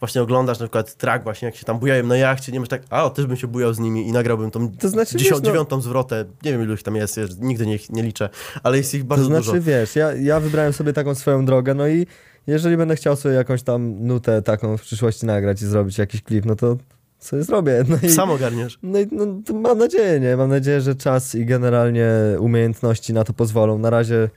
[0.00, 2.82] właśnie oglądasz na przykład track właśnie, jak się tam bujają na jachcie, nie masz tak,
[2.90, 6.24] a, też bym się bujał z nimi i nagrałbym tą To znaczy, no- dziewiątą zwrotę,
[6.44, 8.28] nie wiem ilu ich tam jest, jest, nigdy nie, nie liczę,
[8.62, 9.62] ale jest ich To bardzo znaczy, dużo.
[9.62, 12.06] wiesz, ja, ja wybrałem sobie taką swoją drogę, no i
[12.46, 16.44] jeżeli będę chciał sobie jakąś tam nutę taką w przyszłości nagrać i zrobić jakiś klip,
[16.44, 16.76] no to
[17.18, 17.84] sobie zrobię.
[17.88, 18.78] No i, Sam ogarniesz.
[18.82, 20.36] no i no, to mam nadzieję, nie?
[20.36, 23.78] Mam nadzieję, że czas i generalnie umiejętności na to pozwolą.
[23.78, 24.28] Na razie,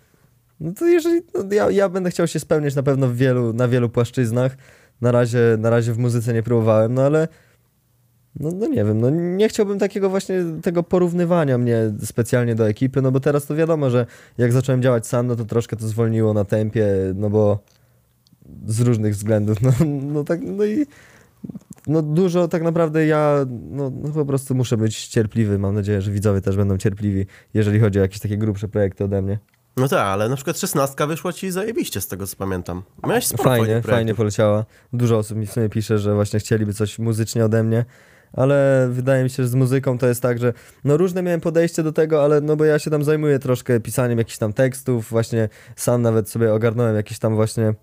[0.59, 3.67] no to jeżeli, no ja, ja będę chciał się spełniać na pewno w wielu, na
[3.67, 4.57] wielu płaszczyznach.
[5.01, 7.27] Na razie, na razie w muzyce nie próbowałem, no ale
[8.39, 13.01] no, no nie wiem, no nie chciałbym takiego właśnie tego porównywania mnie specjalnie do ekipy,
[13.01, 14.05] no bo teraz to wiadomo, że
[14.37, 17.59] jak zacząłem działać sam, no to troszkę to zwolniło na tempie, no bo
[18.65, 20.85] z różnych względów, no, no tak, no i
[21.87, 26.11] no dużo tak naprawdę ja no, no po prostu muszę być cierpliwy, mam nadzieję, że
[26.11, 29.39] widzowie też będą cierpliwi, jeżeli chodzi o jakieś takie grubsze projekty ode mnie.
[29.77, 32.83] No tak, ale na przykład szesnastka wyszła ci zajebiście z tego, co pamiętam.
[33.07, 34.65] Miałeś sporo Fajnie, fajnie poleciała.
[34.93, 37.85] Dużo osób mi w sumie pisze, że właśnie chcieliby coś muzycznie ode mnie,
[38.33, 40.53] ale wydaje mi się, że z muzyką to jest tak, że
[40.83, 44.17] no różne miałem podejście do tego, ale no bo ja się tam zajmuję troszkę pisaniem
[44.17, 47.73] jakichś tam tekstów, właśnie sam nawet sobie ogarnąłem jakieś tam właśnie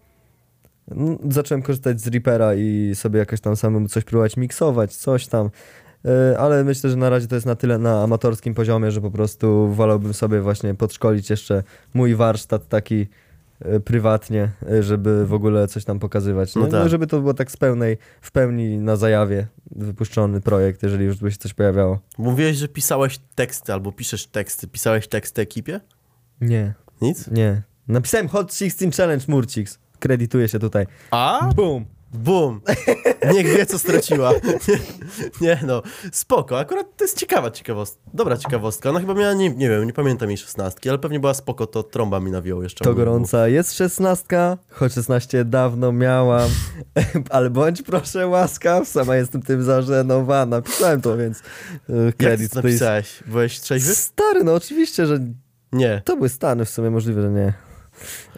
[0.88, 5.50] no, zacząłem korzystać z Reapera i sobie jakoś tam samemu coś próbować miksować, coś tam.
[6.32, 9.10] E, Ale myślę, że na razie to jest na tyle na amatorskim poziomie, że po
[9.10, 11.62] prostu wolałbym sobie właśnie podszkolić jeszcze
[11.94, 13.06] mój warsztat taki
[13.60, 16.54] e, prywatnie, e, żeby w ogóle coś tam pokazywać.
[16.54, 16.88] No No, no, tak.
[16.88, 21.30] żeby to było tak z pełnej, w pełni na zajawie wypuszczony projekt, jeżeli już by
[21.30, 21.98] się coś pojawiało.
[22.18, 24.68] Mówiłeś, że pisałeś teksty albo piszesz teksty.
[24.68, 25.80] Pisałeś teksty ekipie?
[26.40, 27.28] Nie, Nic?
[27.30, 27.62] nie.
[27.88, 29.78] Napisałem Hot 16 Challenge Murciks.
[29.98, 30.86] Kredytuję się tutaj.
[31.10, 31.50] A?
[31.56, 31.84] Boom!
[32.14, 32.60] Bum!
[33.32, 34.32] Niech wie, co straciła.
[35.40, 36.58] nie no, spoko.
[36.58, 38.02] Akurat to jest ciekawa ciekawostka.
[38.14, 38.90] Dobra ciekawostka.
[38.90, 41.82] Ona chyba miała, nie, nie wiem, nie pamiętam jej szesnastki, ale pewnie była spoko, to
[41.82, 42.84] trąba mi nawijał jeszcze.
[42.84, 46.50] To gorąca jest szesnastka, choć 16 dawno miałam,
[47.30, 50.62] ale bądź proszę łaskaw, sama jestem tym zażenowana.
[50.62, 51.42] Pisałem to, więc
[51.90, 53.22] e, Jak napisałeś?
[53.26, 53.94] Byłeś trzeźwy?
[53.94, 55.18] Stary, no oczywiście, że
[55.72, 56.02] Nie.
[56.04, 57.73] to były Stany w sumie, możliwe, że nie.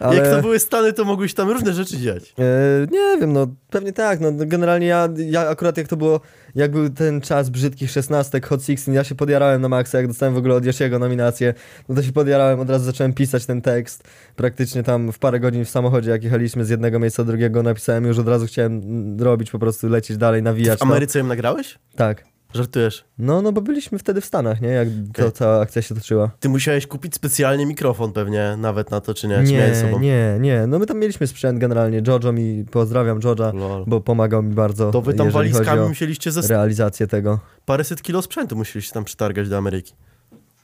[0.01, 2.35] Ale, Jak to były Stany, to mogłeś tam różne rzeczy dziać.
[2.39, 6.21] e, nie wiem, no pewnie tak, no generalnie ja, ja akurat jak to było,
[6.55, 10.35] jak był ten czas brzydkich szesnastek, Hot 16, ja się podjarałem na maksa, jak dostałem
[10.35, 11.55] w ogóle od Yoshiego nominację,
[11.89, 14.05] no to się podjarałem, od razu zacząłem pisać ten tekst,
[14.37, 18.05] praktycznie tam w parę godzin w samochodzie, jak jechaliśmy z jednego miejsca do drugiego, napisałem
[18.05, 21.73] już od razu chciałem mm, robić, po prostu lecieć dalej, nawijać W Ameryce ją nagrałeś?
[21.73, 21.79] to.
[21.97, 22.36] Tak.
[22.57, 23.05] Żartujesz.
[23.19, 24.69] No, no bo byliśmy wtedy w Stanach, nie?
[24.69, 25.33] Jak to, Okej.
[25.39, 26.31] ta akcja się toczyła.
[26.41, 29.39] Ty musiałeś kupić specjalnie mikrofon pewnie nawet na to, czy nie?
[29.43, 29.99] Nie, sobą?
[30.01, 30.67] nie, nie.
[30.67, 32.03] No my tam mieliśmy sprzęt generalnie.
[32.07, 33.53] Jojo mi, pozdrawiam Joja,
[33.87, 37.41] bo pomagał mi bardzo, To wy tam walizkami musieliście ze realizację tego.
[37.65, 39.95] paręset kilo sprzętu musieliście tam przytargać do Ameryki.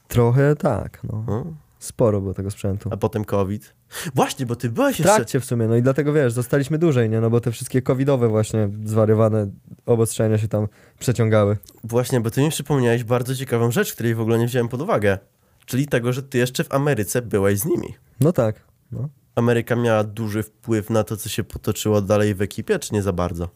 [0.07, 1.23] Trochę tak, no.
[1.27, 1.45] No.
[1.83, 2.89] Sporo było tego sprzętu.
[2.91, 3.73] A potem COVID.
[4.15, 5.15] Właśnie, bo ty byłeś W jeszcze...
[5.15, 7.21] trakcie w sumie, no i dlatego wiesz, zostaliśmy dłużej, nie?
[7.21, 9.47] No bo te wszystkie covidowe właśnie zwariowane
[9.85, 10.67] obostrzenia się tam
[10.99, 11.57] przeciągały.
[11.83, 15.17] Właśnie, bo ty mi przypomniałeś bardzo ciekawą rzecz, której w ogóle nie wziąłem pod uwagę.
[15.65, 17.95] Czyli tego, że ty jeszcze w Ameryce byłeś z nimi.
[18.19, 18.55] No tak,
[18.91, 19.09] no.
[19.35, 23.13] Ameryka miała duży wpływ na to, co się potoczyło dalej w ekipie, czy nie za
[23.13, 23.49] bardzo?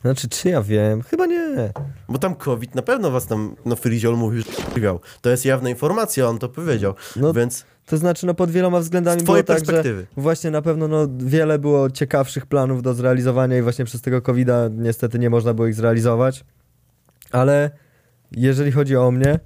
[0.00, 1.02] Znaczy, czy ja wiem?
[1.02, 1.72] Chyba nie.
[2.08, 4.98] Bo tam COVID na pewno was tam, no Friziol mówił, że.
[5.20, 6.94] To jest jawna informacja, on to powiedział.
[7.16, 10.06] No, Więc To znaczy, no pod wieloma względami było tak, że perspektywy.
[10.16, 14.48] właśnie na pewno no, wiele było ciekawszych planów do zrealizowania i właśnie przez tego covid
[14.70, 16.44] niestety nie można było ich zrealizować.
[17.32, 17.70] Ale
[18.32, 19.40] jeżeli chodzi o mnie,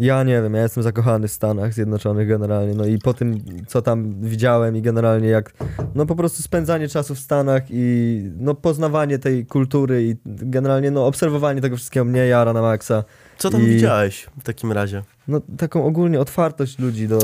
[0.00, 3.82] ja nie wiem, ja jestem zakochany w Stanach Zjednoczonych generalnie, no i po tym, co
[3.82, 5.52] tam widziałem i generalnie jak,
[5.94, 11.06] no po prostu spędzanie czasu w Stanach i no poznawanie tej kultury i generalnie no
[11.06, 13.04] obserwowanie tego wszystkiego mnie jara na maksa.
[13.38, 15.02] Co tam i- widziałeś w takim razie?
[15.28, 17.18] No taką ogólnie otwartość ludzi do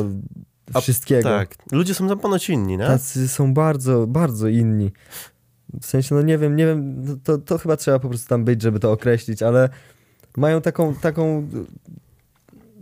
[0.74, 1.28] A, wszystkiego.
[1.28, 1.54] Tak.
[1.72, 2.86] Ludzie są tam ponoć inni, nie?
[2.86, 4.92] Tacy są bardzo, bardzo inni.
[5.80, 8.62] W sensie, no nie wiem, nie wiem, to, to chyba trzeba po prostu tam być,
[8.62, 9.68] żeby to określić, ale
[10.36, 11.48] mają taką, taką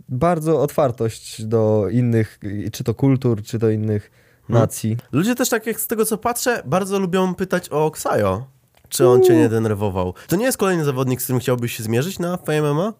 [0.09, 2.39] bardzo otwartość do innych,
[2.71, 4.11] czy to kultur, czy do innych
[4.49, 4.59] No.
[4.59, 4.97] nacji.
[5.11, 8.45] Ludzie też tak jak z tego co patrzę, bardzo lubią pytać o Ksajo.
[8.89, 10.13] Czy on cię nie denerwował?
[10.27, 12.93] To nie jest kolejny zawodnik, z którym chciałbyś się zmierzyć na FMMA?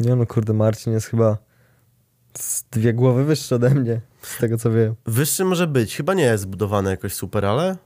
[0.00, 1.38] Nie no, kurde, Marcin jest chyba
[2.38, 4.94] z dwie głowy wyższy ode mnie, z tego co wiem.
[5.06, 5.96] Wyższy może być.
[5.96, 7.76] Chyba nie jest zbudowany jakoś super, ale...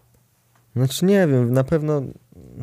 [0.77, 2.03] Znaczy nie wiem, na pewno,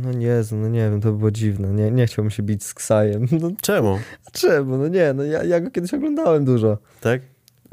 [0.02, 2.74] no Jezu, no nie wiem, to by było dziwne, nie, nie chciałbym się bić z
[2.74, 3.28] Ksajem.
[3.42, 4.00] No Czemu?
[4.32, 6.78] czemu, no nie, no ja, ja go kiedyś oglądałem dużo.
[7.02, 7.22] Tak?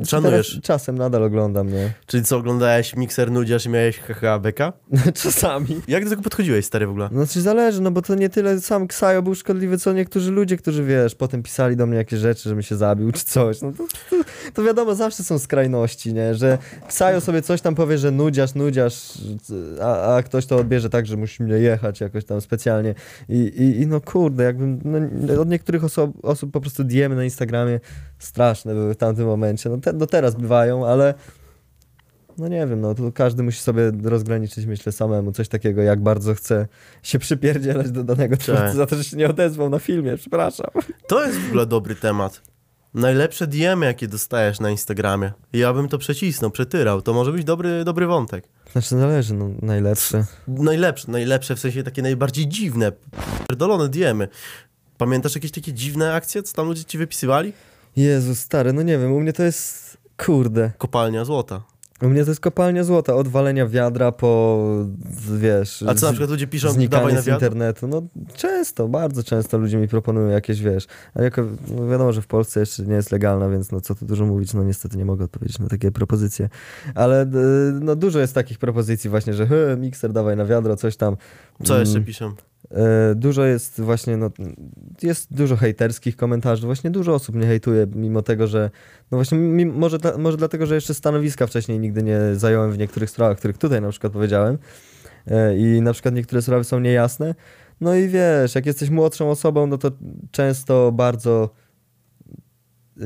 [0.05, 0.61] Szanujesz.
[0.63, 1.93] Czasem nadal oglądam, nie?
[2.07, 4.73] Czyli co, oglądałeś mikser nudziarz i miałeś haha beka?
[5.23, 5.81] Czasami.
[5.89, 7.09] Jak do tego podchodziłeś, stary, w ogóle?
[7.13, 10.85] Znaczy zależy, no bo to nie tyle sam Ksajo był szkodliwy, co niektórzy ludzie, którzy
[10.85, 13.63] wiesz, potem pisali do mnie jakieś rzeczy, żebym się zabił czy coś.
[13.63, 14.17] No to, to,
[14.55, 16.35] to wiadomo, zawsze są skrajności, nie?
[16.35, 19.19] Że Ksajo sobie coś tam powie, że nudziarz, nudziarz,
[19.83, 22.95] a, a ktoś to odbierze tak, że musi mnie jechać jakoś tam specjalnie.
[23.29, 27.25] I, i, i no kurde, jakbym, no, od niektórych oso osób po prostu diemy na
[27.25, 27.81] Instagramie
[28.19, 29.71] straszne były w tamtym momencie.
[29.71, 31.15] No te, do teraz bywają, ale
[32.39, 36.35] no nie wiem, no to każdy musi sobie rozgraniczyć, myślę, samemu coś takiego, jak bardzo
[36.35, 36.69] chce
[37.03, 38.75] się przypierdzielać do danego twórcy Tak.
[38.75, 40.71] za to, że się nie odezwał na filmie, przepraszam.
[41.09, 42.43] To jest w ogóle dobry temat.
[42.95, 45.33] Najlepsze DM, jakie dostajesz na Instagramie.
[45.53, 47.03] Ja bym to przecisnął, przetyrał.
[47.03, 48.45] To może być dobry, dobry wątek.
[48.73, 50.25] Znaczy zależy, no najlepsze.
[50.49, 52.93] Najlepsze, najlepsze w sensie takie najbardziej dziwne,
[53.49, 54.29] pierdolone diemy.
[54.99, 57.53] Pamiętasz jakieś takie dziwne akcje, co tam ludzie ci wypisywali?
[57.97, 61.63] Jezu, stary, no nie wiem, u mnie to jest, kurde, Kopalnia złota.
[62.03, 64.59] u mnie to jest kopalnia złota, od walenia wiadra po,
[65.39, 65.83] wiesz...
[65.83, 68.03] A co na z- przykład ludzie piszą, dawaj na z internetu, no
[68.37, 71.43] często, bardzo często ludzie mi proponują jakieś, wiesz, a jako,
[71.77, 74.55] no wiadomo, że w Polsce jeszcze nie jest legalna, więc no co tu dużo mówić,
[74.55, 76.49] no niestety nie mogę odpowiedzieć na takie propozycje,
[76.95, 77.27] ale y,
[77.81, 79.47] no dużo jest takich propozycji właśnie, że
[79.81, 81.17] mikser dawaj na wiadro, coś tam.
[81.65, 82.35] Co jeszcze Mm, piszą?
[82.71, 84.31] E, Dużo jest właśnie, no,
[85.03, 88.71] jest dużo hejterskich komentarzy, właśnie dużo osób mnie hejtuje, mimo tego, że,
[89.11, 93.39] no właśnie, może, może dlatego, że jeszcze stanowiska wcześniej nigdy nie zająłem w niektórych sprawach,
[93.39, 94.59] których tutaj na przykład powiedziałem
[95.27, 97.35] E, i na przykład niektóre sprawy są niejasne,
[97.81, 99.91] no i wiesz, jak jesteś młodszą osobą, no to
[100.31, 101.51] często bardzo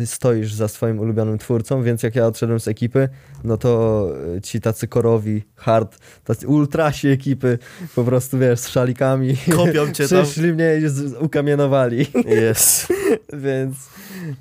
[0.05, 3.09] stoisz za swoim ulubionym twórcą, więc jak ja odszedłem z ekipy,
[3.45, 7.59] no to e, ci tacy korowi, hard, tacy ultrasi ekipy,
[7.95, 10.25] po prostu wiesz, z szalikami, Kopią cię tam.
[10.25, 12.89] przyszli mnie i z- ukamienowali, Jest.
[13.45, 13.77] więc...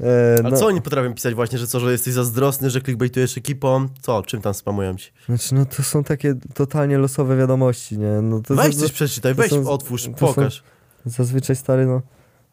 [0.02, 3.38] E, A no, co oni potrafią pisać właśnie, że co, że jesteś zazdrosny, że clickbaitujesz
[3.38, 3.88] ekipą?
[4.02, 5.12] Co, czym tam spamują ci?
[5.26, 8.22] Znaczy, no to są takie totalnie losowe wiadomości, nie?
[8.22, 10.64] No to Weź za- coś przeczytaj, weź, są- otwórz, to są- pokaż.
[11.06, 12.02] Zazwyczaj stary, no...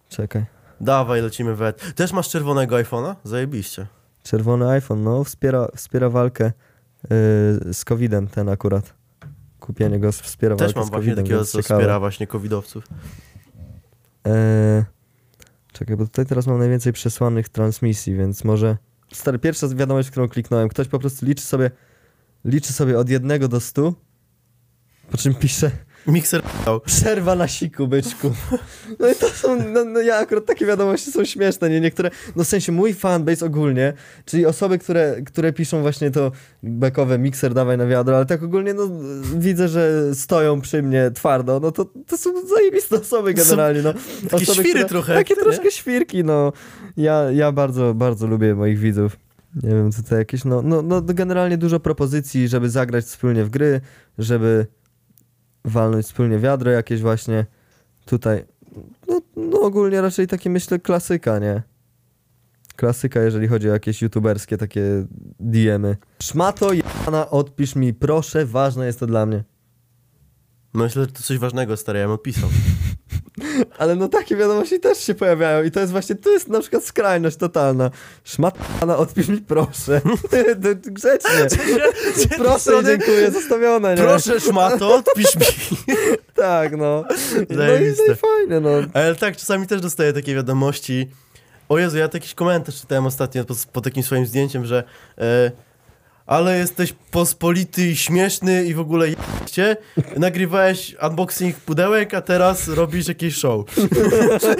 [0.09, 0.44] Czekaj.
[0.83, 1.95] Dawaj, lecimy wet.
[1.95, 3.14] Też masz czerwonego iPhone'a?
[3.24, 3.87] Zajebiście.
[4.22, 7.11] Czerwony iPhone, no, wspiera, wspiera walkę yy,
[7.74, 8.95] z COVID-em, ten akurat.
[9.61, 11.80] Kupienie go wspiera Też walkę mam z właśnie COVID-em, takiego, więc co ciekawe.
[11.80, 12.85] wspiera właśnie covidowców.
[14.24, 14.85] Eee,
[15.72, 18.76] czekaj, bo tutaj teraz mam najwięcej przesłanych transmisji, więc może...
[19.12, 21.70] Stary, pierwsza wiadomość, którą kliknąłem, ktoś po prostu liczy sobie,
[22.45, 23.95] liczy sobie od jednego do stu,
[25.11, 25.70] po czym pisze
[26.07, 26.42] Mikser
[26.84, 28.30] przerwa na siku, byczku.
[28.98, 31.80] No i to są, no, no ja akurat takie wiadomości są śmieszne, nie?
[31.80, 33.92] Niektóre, no w sensie mój fanbase ogólnie,
[34.24, 36.32] czyli osoby, które, które piszą właśnie to
[36.62, 38.88] bekowe mikser dawaj na wiadro, ale tak ogólnie, no
[39.38, 43.94] widzę, że stoją przy mnie twardo, no to, to są zajebiste osoby To generalnie, no.
[44.30, 45.42] takie świry trochę, Takie nie?
[45.42, 46.53] troszkę świrki, no.
[46.96, 49.16] Ja, ja bardzo, bardzo lubię moich widzów.
[49.62, 53.80] Nie wiem, tutaj jakieś, no, no, no generalnie dużo propozycji, żeby zagrać wspólnie w gry,
[54.18, 54.66] żeby
[55.65, 57.47] walnąć wspólnie wiadro jakieś właśnie
[58.05, 58.45] tutaj.
[59.09, 61.63] No, no ogólnie raczej takie myślę klasyka, nie?
[62.77, 65.07] Klasyka, jeżeli chodzi o jakieś youtuberskie takie
[65.41, 65.97] DM-y.
[66.23, 69.45] Szmato Jana, odpisz mi, proszę, ważne jest to dla mnie.
[70.75, 72.49] Myślę, że to coś ważnego, stary, ja bym odpisał.
[73.79, 76.85] Ale no takie wiadomości też się pojawiają i to jest właśnie, to jest na przykład
[76.85, 77.91] skrajność totalna.
[78.25, 80.01] Szmatana, odpisz mi proszę.
[80.75, 81.59] Grzecznie.
[82.39, 84.03] Proszę i dziękuję, zostawione, nie?
[84.03, 85.47] Proszę, szmato, odpisz mi.
[86.35, 87.05] Tak, no.
[87.51, 88.71] No i, no i fajnie, no.
[88.95, 91.09] Ale tak, czasami też dostaję takie wiadomości.
[91.69, 94.85] O Jezu, ja jakiś komentarz czytałem ostatnio pod, pod takim swoim zdjęciem, że
[95.19, 95.51] e,
[96.27, 99.07] ale jesteś pospolity i śmieszny i w ogóle
[99.47, 99.77] cię.
[100.16, 103.64] Nagrywałeś unboxing pudełek, a teraz robisz jakieś show.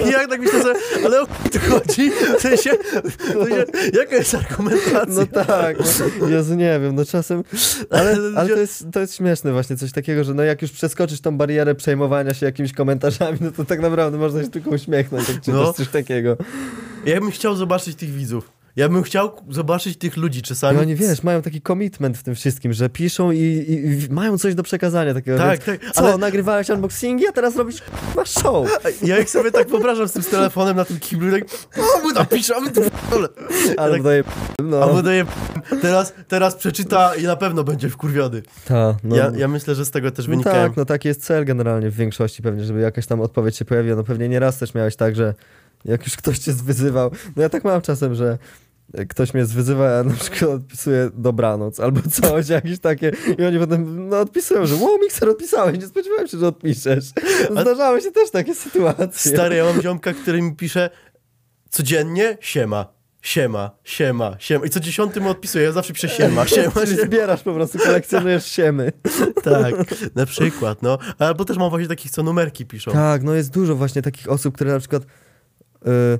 [0.07, 2.11] I jak tak myślę sobie, ale o tu chodzi?
[2.37, 2.71] W sensie,
[3.03, 5.25] w sensie jaka jest argumentacja?
[5.35, 5.77] No tak,
[6.21, 7.43] no, Jezu, nie wiem, no czasem,
[7.89, 11.21] ale, ale to, jest, to jest śmieszne właśnie, coś takiego, że no jak już przeskoczysz
[11.21, 15.47] tą barierę przejmowania się jakimiś komentarzami, no to tak naprawdę można się tylko uśmiechnąć, jak
[15.47, 15.73] No.
[15.73, 16.37] coś takiego.
[17.05, 18.51] Ja bym chciał zobaczyć tych widzów.
[18.75, 20.77] Ja bym chciał zobaczyć tych ludzi czasami.
[20.77, 24.37] I oni, wiesz, mają taki commitment w tym wszystkim, że piszą i, i, i mają
[24.37, 28.25] coś do przekazania takiego, Tak, więc, tak, Co, ale- nagrywałeś unboxingi, a teraz robisz k***a
[28.25, 28.79] show.
[29.03, 31.43] Ja jak sobie tak wyobrażam z tym z telefonem na tym kiblu, tak
[31.77, 33.27] o, my napiszemy tu ale
[33.77, 34.23] Ale tak, daje,
[34.63, 34.83] no.
[34.83, 35.25] Albo daje
[35.81, 38.41] teraz, teraz przeczyta i na pewno będzie wkurwiony.
[38.65, 39.15] Ta, no.
[39.15, 40.67] Ja, ja myślę, że z tego też No wynikają.
[40.67, 43.95] tak, no taki jest cel generalnie w większości pewnie, żeby jakaś tam odpowiedź się pojawiła.
[43.95, 45.33] No pewnie nieraz też miałeś tak, że
[45.85, 48.37] jak już ktoś cię zwyzywał, no ja tak mam czasem, że
[49.09, 54.09] ktoś mnie zwyzywa, ja na przykład odpisuję dobranoc albo coś, jakieś takie i oni potem
[54.09, 57.05] no, odpisują, że wow, mikser odpisałeś, nie spodziewałem się, że odpiszesz.
[57.51, 59.31] Zdarzały się też takie sytuacje.
[59.33, 60.89] Stary, ja mam ziomka, który mi pisze
[61.69, 64.65] codziennie siema, siema, siema, siema.
[64.65, 67.05] I co dziesiąty mu odpisuje, ja zawsze piszę siema, siema, Czyli siema.
[67.07, 68.91] zbierasz po prostu, kolekcjonujesz siemy.
[69.43, 69.75] Tak,
[70.15, 70.97] na przykład, no.
[71.19, 72.91] Albo też mam właśnie takich, co numerki piszą.
[72.91, 75.05] Tak, no jest dużo właśnie takich osób, które na przykład y,
[75.85, 76.19] s-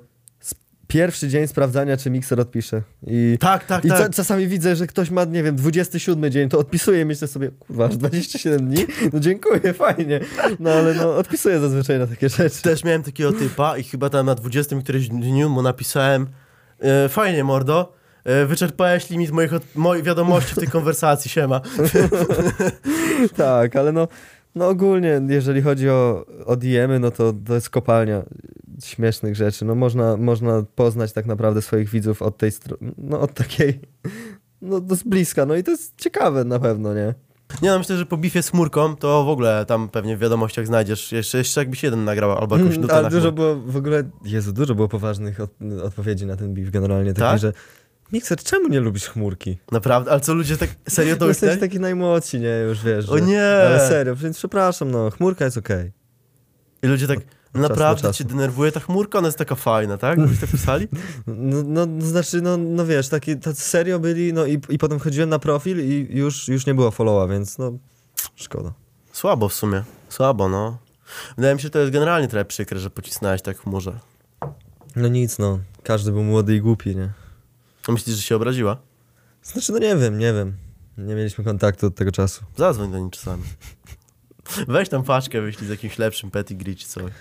[0.93, 2.81] pierwszy dzień sprawdzania, czy mikser odpisze.
[3.07, 4.15] I Tak, tak, I tak.
[4.15, 7.85] czasami widzę, że ktoś ma, nie wiem, 27 dzień, to odpisuje i myślę sobie, kurwa,
[7.85, 8.85] aż 27 dni?
[9.13, 10.19] No dziękuję, fajnie.
[10.59, 12.61] No ale no, odpisuję zazwyczaj na takie rzeczy.
[12.61, 16.27] Też miałem takiego typa i chyba tam na 20 któreś dniu mu napisałem
[16.79, 21.61] e, fajnie, mordo, e, wyczerpałeś limit moich, od, moich wiadomości w tej konwersacji, siema.
[23.37, 24.07] tak, ale no,
[24.55, 28.23] no ogólnie, jeżeli chodzi o, o DM-y, no to to jest kopalnia
[28.85, 29.65] śmiesznych rzeczy.
[29.65, 33.79] No można, można poznać tak naprawdę swoich widzów od tej strony, no od takiej,
[34.61, 37.13] no to z bliska, no i to jest ciekawe na pewno, nie?
[37.61, 40.67] Nie no, myślę, że po bifie z chmurką to w ogóle tam pewnie w wiadomościach
[40.67, 44.53] znajdziesz, jeszcze, jeszcze jakbyś jeden nagrał albo jakąś nutę Ale dużo było, w ogóle, Jezu,
[44.53, 45.51] dużo było poważnych od,
[45.83, 47.39] odpowiedzi na ten beef generalnie, takich, Tak?
[47.39, 47.53] że
[48.13, 49.57] Mikser, czemu nie lubisz chmurki?
[49.71, 52.59] Naprawdę, ale co ludzie tak serio to To jesteś taki najmłodsi, nie?
[52.67, 53.53] Już wiesz, O że, nie!
[53.53, 55.91] Ale serio, więc przepraszam, no, chmurka jest okej.
[56.83, 57.19] I ludzie tak,
[57.53, 60.27] naprawdę cię denerwuje ta chmurka, ona jest taka fajna, tak?
[60.27, 60.87] Byś tak pisali?
[61.27, 64.99] No, no, no, znaczy, no, no wiesz, taki, tacy serio byli, no i, i potem
[64.99, 67.71] wchodziłem na profil i już, już nie było followa, więc no,
[68.35, 68.73] szkoda.
[69.11, 70.77] Słabo w sumie, słabo, no.
[71.35, 73.99] Wydaje mi się, że to jest generalnie trochę przykre, że pocisnąłeś tak w chmurze.
[74.95, 77.09] No nic, no, każdy był młody i głupi, nie?
[77.87, 78.77] A Myślisz, że się obraziła?
[79.43, 80.53] Znaczy, no nie wiem, nie wiem.
[80.97, 82.43] Nie mieliśmy kontaktu od tego czasu.
[82.57, 83.43] Zadzwoń do niej czasami.
[84.67, 87.11] Weź tam paczkę, wyślij z jakimś lepszym pedigree czy coś.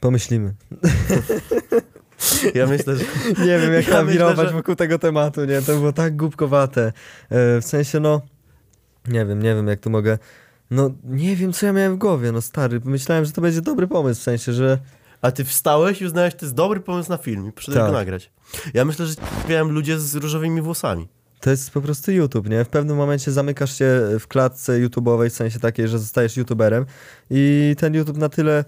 [0.00, 0.54] Pomyślimy.
[2.54, 3.04] Ja myślę, że...
[3.38, 5.62] Nie wiem, jak Ja tam myślę, wirować że- wokół tego tematu, nie?
[5.62, 6.92] To było tak głupkowate.
[7.30, 8.20] E, w sensie, no,
[9.08, 10.18] nie wiem, nie wiem, jak tu mogę...
[10.70, 12.80] No, nie wiem, co ja miałem w głowie, no stary.
[12.84, 14.78] Myślałem, że to będzie dobry pomysł, w sensie, że...
[15.22, 17.74] A ty wstałeś i uznałeś, że to jest dobry pomysł na film i Tak.
[17.74, 18.30] go nagrać.
[18.74, 19.14] Ja myślę, że
[19.48, 21.08] wiem ludzie z różowymi włosami.
[21.40, 22.64] To jest po prostu YouTube, nie?
[22.64, 26.86] W pewnym momencie zamykasz się w klatce YouTube'owej, w sensie takiej, że zostajesz YouTuberem
[27.30, 28.64] i ten YouTube na tyle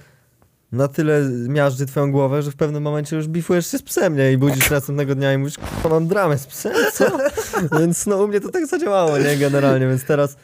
[0.73, 4.33] na tyle miażdży twoją głowę, że w pewnym momencie już bifujesz się z psem, nie?
[4.33, 7.19] I budzisz następnego dnia i mówisz, "K***a, mam dramę z psem, co?
[7.79, 9.37] więc no u mnie to tak zadziałało, nie?
[9.37, 10.37] Generalnie, więc teraz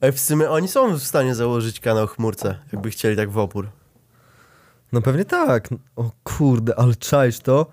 [0.00, 3.68] Ej, w sumie oni są w stanie założyć kanał chmurce, jakby chcieli tak w opór.
[4.92, 5.68] No pewnie tak.
[5.96, 7.66] O kurde, ale czaisz to?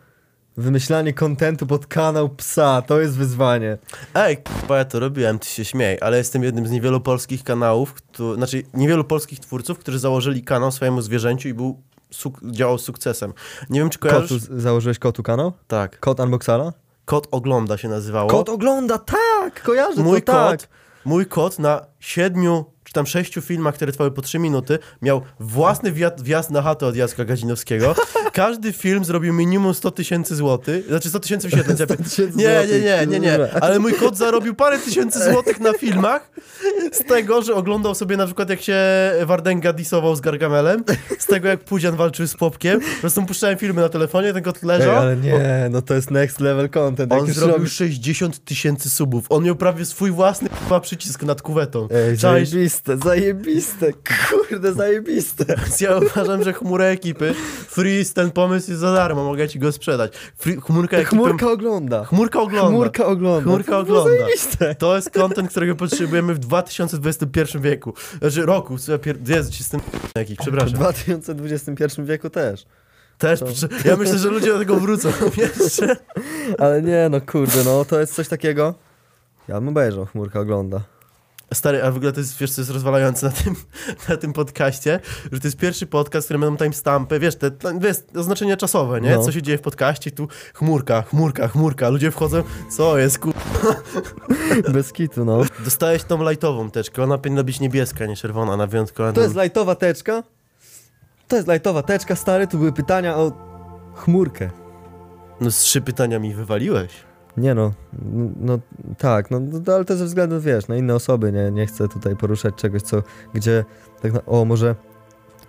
[0.57, 3.77] Wymyślanie kontentu pod kanał psa, to jest wyzwanie.
[4.13, 7.95] Ej, k***a, ja to robiłem, ty się śmiej, ale jestem jednym z niewielu polskich kanałów,
[8.35, 11.81] znaczy niewielu polskich twórców, którzy założyli kanał swojemu zwierzęciu i był
[12.13, 13.33] suk- działał z sukcesem.
[13.69, 14.43] Nie wiem, czy kojarzysz?
[14.43, 15.53] Kotu, założyłeś kotu kanał?
[15.67, 15.99] Tak.
[15.99, 16.73] Kot Unboxala?
[17.05, 18.29] Kot ogląda się nazywało.
[18.29, 19.63] Kot ogląda, tak!
[19.63, 20.59] Kojarzę mój to, tak.
[20.59, 20.69] kot,
[21.05, 25.91] mój kot na siedmiu czy tam sześciu filmach, które trwały po trzy minuty, miał własny
[26.17, 27.95] wjazd, na chatę od Jacka Gazinowskiego.
[28.36, 31.77] Każdy film zrobił minimum 100 tysięcy złotych, znaczy 100 tysięcy wyświetleń.
[31.88, 33.53] 100 tysięcy Nie, nie, nie, nie, nie.
[33.63, 36.29] Ale mój kot zarobił parę tysięcy złotych na filmach
[36.91, 38.75] z tego, że oglądał sobie na przykład jak się
[39.25, 40.83] Wardenga disował z Gargamelem,
[41.19, 42.79] z tego jak Pudzian walczył z Popkiem.
[42.79, 44.95] Po prostu puszczałem filmy na telefonie, ten kot Ej, leżał.
[44.95, 47.11] ale nie, no to jest next level content.
[47.13, 49.25] On zrobił robisz- 60 tysięcy subów.
[49.29, 51.88] On miał prawie swój własny k***a, przycisk nad kuwetą.
[51.91, 53.91] Ej, zajebiste, zajebiste,
[54.49, 55.45] kurde, zajebiste.
[55.81, 57.33] Ja uważam, że chmura ekipy,
[57.67, 60.13] Freeze, ten pomysł jest za darmo, mogę ci go sprzedać.
[60.36, 61.15] Free, chmurka ekipy...
[61.15, 62.05] Chmurka ogląda.
[62.05, 62.69] Chmurka ogląda.
[62.71, 63.41] Chmurka ogląda.
[63.43, 64.26] Chmurka To ogląda.
[64.78, 67.93] To jest content, którego potrzebujemy w 2021 wieku.
[68.21, 68.76] Znaczy roku.
[69.28, 69.82] Jezu, ci z tym
[70.15, 70.73] jakiś, W przepraszam.
[70.73, 72.65] 2021 wieku też.
[73.17, 75.95] Też, potrze- ja myślę, że ludzie do tego wrócą jeszcze.
[76.59, 78.73] Ale nie, no kurde, no to jest coś takiego.
[79.47, 80.82] Ja bym obejrzał, chmurka ogląda.
[81.55, 83.55] Stary, a w ogóle to jest, wiesz, co jest rozwalające na tym,
[84.09, 84.99] na tym podcaście,
[85.31, 89.15] że to jest pierwszy podcast, który będą timestampy, wiesz, te, wiesz, oznaczenia czasowe, nie?
[89.15, 89.23] No.
[89.23, 93.33] Co się dzieje w podcaście, tu chmurka, chmurka, chmurka, ludzie wchodzą, co jest, ku...
[94.73, 95.41] Bez kitu, no.
[95.63, 99.13] Dostałeś tą lightową teczkę, ona powinna być niebieska, nie czerwona, na wyjątkowo.
[99.13, 100.23] To jest lajtowa teczka.
[101.27, 103.31] To jest lajtowa teczka, stary, tu były pytania o
[103.95, 104.49] chmurkę.
[105.41, 107.04] No z trzy pytania mi wywaliłeś.
[107.38, 107.71] Nie no,
[108.39, 108.59] no
[108.97, 112.15] tak, no, no ale to ze względu, wiesz, na inne osoby, nie, nie chcę tutaj
[112.15, 113.65] poruszać czegoś, co, gdzie,
[114.01, 114.75] tak na, o może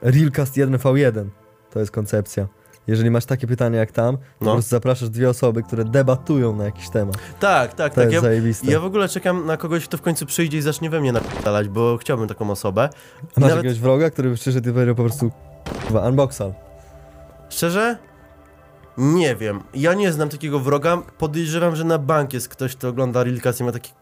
[0.02, 1.24] Realcast 1v1,
[1.70, 2.46] to jest koncepcja.
[2.86, 4.46] Jeżeli masz takie pytania jak tam, to No.
[4.46, 7.16] po prostu zapraszasz dwie osoby, które debatują na jakiś temat.
[7.40, 8.04] Tak, tak, To tak.
[8.04, 8.72] jest Ja, zajebiste.
[8.72, 11.68] ja w ogóle czekam na kogoś, kto w końcu przyjdzie i zacznie we mnie napisać,
[11.68, 12.82] bo chciałbym taką osobę.
[13.22, 15.30] A masz nawet- jakiegoś wroga, który by przyszedł i powiedział po prostu
[15.82, 16.54] kurwa, unboxal.
[17.48, 17.98] Szczerze?
[18.98, 19.60] Nie wiem.
[19.74, 21.02] Ja nie znam takiego wroga.
[21.18, 23.92] Podejrzewam, że na bank jest ktoś, kto ogląda Realcast i ma taki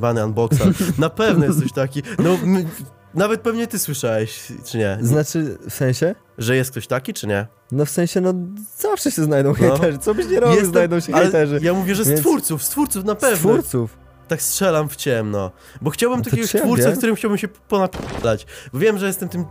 [0.00, 0.72] bany unboxer.
[0.98, 2.02] Na pewno jest coś taki.
[2.18, 2.68] No, m-
[3.14, 4.98] nawet pewnie ty słyszałeś, czy nie?
[5.00, 6.14] Znaczy, w sensie?
[6.38, 7.46] Że jest ktoś taki, czy nie?
[7.72, 8.34] No w sensie, no
[8.78, 9.54] zawsze się znajdą No.
[9.54, 11.60] hejterzy, co byś nie robił, Jestem- znajdą się hejterzy.
[11.62, 13.36] Ja mówię, że z Więc- twórców, z twórców na Z pewno.
[13.38, 13.98] twórców.
[14.28, 15.50] Tak strzelam w ciemno.
[15.82, 18.46] Bo chciałbym No takiego twórcę, z którym chciałbym się ponapilać.
[18.72, 19.44] Bo wiem, że jestem tym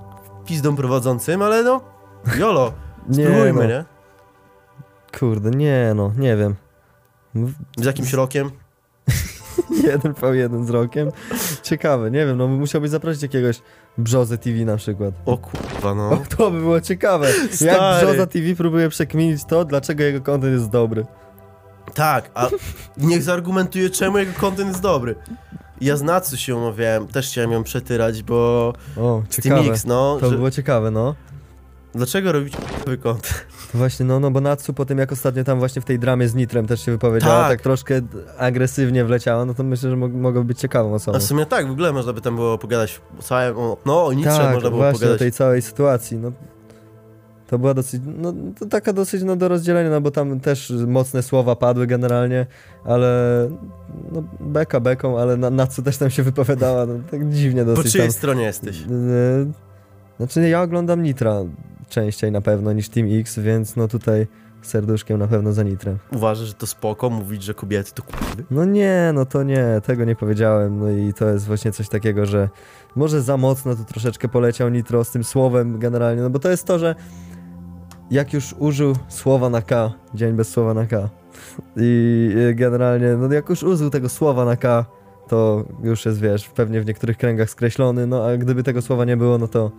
[0.45, 1.81] pizdą prowadzącym, ale no,
[2.39, 2.73] jolo,
[3.11, 3.67] spróbujmy, no.
[3.67, 3.85] nie?
[5.19, 6.55] Kurde, nie no, nie wiem.
[7.77, 8.51] Z jakimś rokiem.
[9.83, 11.11] Jeden v jeden z rokiem.
[11.63, 13.61] Ciekawe, nie wiem, no musiałbyś zaprosić jakiegoś
[13.97, 15.13] Brzozę TV na przykład.
[15.25, 16.23] O kurwa, O, no.
[16.37, 17.27] to by było ciekawe.
[17.61, 18.03] Jak.
[18.03, 21.05] Brzoza TV próbuje przekminić to, dlaczego jego content jest dobry.
[21.93, 22.49] Tak, a
[22.97, 25.15] niech zargumentuje, czemu jego content jest dobry.
[25.81, 29.61] Ja z Natsu się umawiałem, też chciałem ją przetyrać, bo O, ciekawe.
[29.61, 31.15] X, no, To by że, było ciekawe, no.
[31.97, 32.97] Dlaczego robić nowy?
[32.97, 33.17] To
[33.73, 36.35] właśnie, no, no bo Natsu po tym jak ostatnio tam właśnie w tej dramie z
[36.35, 37.61] Nitrem też się wypowiedziała, tak, Tak.
[37.61, 38.01] troszkę
[38.37, 41.17] agresywnie wleciała, no to myślę, że mog mogło być ciekawą osobą.
[41.17, 44.05] A w sumie tak, w ogóle można by tam było pogadać o całym, o, no
[44.05, 45.19] o Nietzsche tak, można było właśnie o pogadać.
[45.19, 46.31] tej całej sytuacji, no.
[47.47, 51.23] To była dosyć, no to taka dosyć no, do rozdzielenia, no bo tam też mocne
[51.23, 52.45] słowa padły generalnie,
[52.85, 53.09] ale
[54.11, 57.73] no beka beką, ale na, na co też tam się wypowiadała, no tak dziwnie Po
[57.73, 58.13] dosyć czyjej tam.
[58.13, 58.79] stronie jesteś?
[58.81, 58.87] Yy,
[60.17, 61.35] Znaczy ja oglądam Nitra
[61.89, 64.27] częściej na pewno niż Team X, więc no tutaj
[64.61, 65.97] serduszkiem na pewno za Nitrem.
[66.11, 68.43] Uważasz, że to spoko mówić, że kobiety to kurwy?
[68.51, 70.79] No nie, no to nie, tego nie powiedziałem.
[70.79, 72.49] No i to jest właśnie coś takiego, że
[72.95, 76.65] może za mocno tu troszeczkę poleciał Nitro z tym słowem generalnie, no bo to jest
[76.65, 76.95] to, że
[78.11, 81.09] jak już użył słowa na K, dzień bez słowa na K
[81.75, 84.85] i generalnie, no jak już użył tego słowa na K,
[85.27, 89.17] to już jest, wiesz, pewnie w niektórych kręgach skreślony, no a gdyby tego słowa nie
[89.17, 89.71] było, no to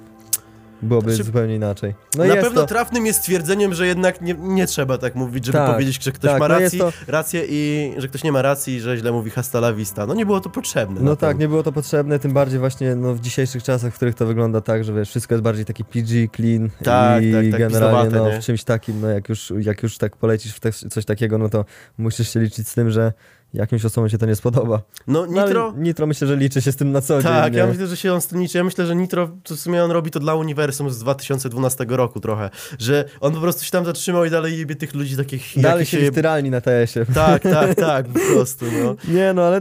[0.83, 1.95] byłoby Znaczy, zupełnie inaczej.
[2.17, 5.59] No Na pewno to, trafnym jest stwierdzeniem, że jednak nie, nie trzeba tak mówić, żeby
[5.59, 8.33] Tak, powiedzieć, że ktoś tak, ma no jest rację, to- rację i że ktoś nie
[8.33, 10.07] ma racji, że źle mówi hasta la vista.
[10.07, 11.01] No nie było to potrzebne.
[11.01, 11.41] No tak, tym.
[11.41, 14.61] nie było to potrzebne, tym bardziej właśnie no, w dzisiejszych czasach, w których to wygląda
[14.61, 18.31] tak, że wiesz, wszystko jest bardziej taki PG, clean Tak, i tak, tak, generalnie no,
[18.41, 21.49] w czymś takim, no jak już, jak już tak polecisz w te, coś takiego, no
[21.49, 21.65] to
[21.99, 23.13] musisz się liczyć z tym, że
[23.55, 24.83] jakimś osobom się to nie spodoba.
[25.07, 25.75] No No, Nitro...
[25.77, 27.33] Nitro myślę, że liczy się z tym na co dzień.
[27.33, 28.59] Tak, ja myślę, że się on z tym liczy.
[28.59, 32.21] Ja myślę, że Nitro, to w sumie on robi to dla uniwersum z 2012 roku
[32.21, 35.87] trochę, że on po prostu się tam zatrzymał i dalej jebie tych ludzi takich, Dalej
[35.87, 36.11] się...
[36.11, 37.07] w tyralni na TS-ie.
[37.15, 39.13] Tak, tak, tak, po prostu, no.
[39.15, 39.61] Nie no, ale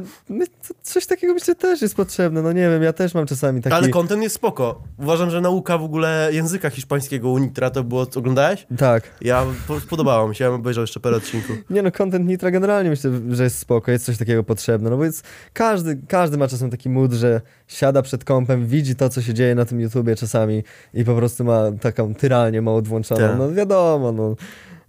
[0.83, 3.75] coś takiego myślę też jest potrzebne, no nie wiem, ja też mam czasami taki...
[3.75, 4.83] Ale content jest spoko.
[4.97, 8.07] Uważam, że nauka w ogóle języka hiszpańskiego u Nitra to było...
[8.15, 8.67] Oglądałeś?
[8.77, 9.03] Tak.
[9.21, 11.53] Ja, po, podobało mi się, ja bym obejrzał jeszcze parę odcinku.
[11.69, 15.05] Nie no, content Nitra generalnie myślę, że jest spoko, jest coś takiego potrzebne, no bo
[15.05, 19.33] jest, każdy, każdy ma czasem taki mood, że siada przed kompem, widzi to, co się
[19.33, 20.63] dzieje na tym YouTubie czasami
[20.93, 23.37] i po prostu ma taką tyralnię mało włączoną, Tak.
[23.37, 24.35] no wiadomo, no.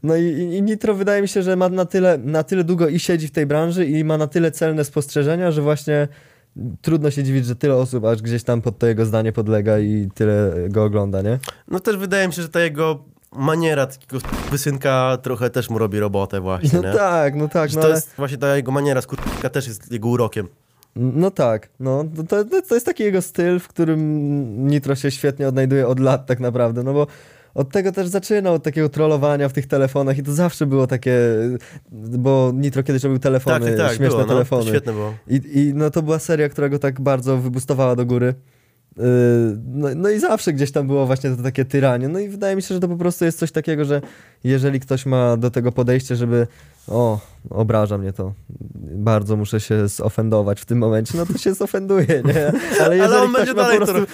[0.02, 2.88] No i, i, i Nitro wydaje mi się, że ma na tyle, na tyle długo
[2.88, 6.08] i siedzi w tej branży i ma na tyle celne spostrzeżenia, że właśnie
[6.82, 10.08] trudno się dziwić, że tyle osób aż gdzieś tam pod to jego zdanie podlega i
[10.14, 11.38] tyle go ogląda, nie?
[11.68, 14.18] No też wydaje mi się, że ta jego maniera takiego
[14.50, 16.94] wysynka trochę też mu robi robotę właśnie, No nie?
[16.94, 17.94] tak, no tak, Że no to ale...
[17.94, 20.48] jest właśnie ta jego maniera skurka też jest jego urokiem.
[20.96, 25.48] No tak, no to, to, to jest taki jego styl, w którym Nitro się świetnie
[25.48, 27.06] odnajduje od lat tak naprawdę, no bo
[27.54, 31.18] od tego też zaczynał, od takiego trollowania w tych telefonach i to zawsze było takie,
[31.92, 34.62] bo Nitro kiedyś robił telefony, Tak, tak, tak, śmieszne było, no, telefony.
[34.64, 35.14] to świetne było.
[35.28, 38.34] I, I no to była seria, która go tak bardzo wybustowała do góry.
[39.66, 42.08] No, no i zawsze gdzieś tam było właśnie to takie tyranie.
[42.08, 44.00] No i wydaje mi się, że to po prostu jest coś takiego, że
[44.44, 46.46] jeżeli ktoś ma do tego podejście, żeby
[46.88, 47.20] o,
[47.50, 48.32] obraża mnie to,
[48.80, 52.52] bardzo muszę się zofendować w tym momencie, no to się zofenduje, nie?
[52.84, 54.06] Ale jeżeli on ktoś będzie ma dalej po prostu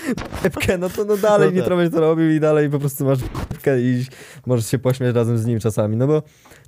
[0.42, 1.76] pepkę, no to no dalej No tak.
[1.76, 3.18] Będzie to robił i dalej po prostu masz
[3.48, 4.06] pepkę i
[4.46, 6.22] możesz się pośmiać razem z nim czasami, no bo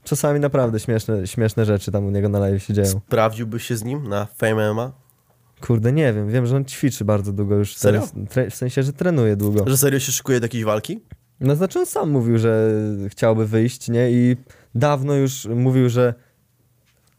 [0.04, 3.00] czasami naprawdę śmieszne, śmieszne rzeczy tam u niego na live się dzieją.
[3.06, 5.05] Sprawdziłbyś się z nim na Fame MMA?
[5.60, 6.30] Kurde, nie wiem.
[6.30, 7.76] Wiem, że on ćwiczy bardzo długo już.
[7.76, 8.08] Serio?
[8.28, 9.64] Teraz, w sensie, że trenuje długo.
[9.66, 11.00] Że serio się szykuje do jakiejś walki?
[11.40, 12.70] No znaczy on sam mówił, że
[13.08, 14.10] chciałby wyjść, nie?
[14.10, 14.36] I
[14.74, 16.14] dawno już mówił, że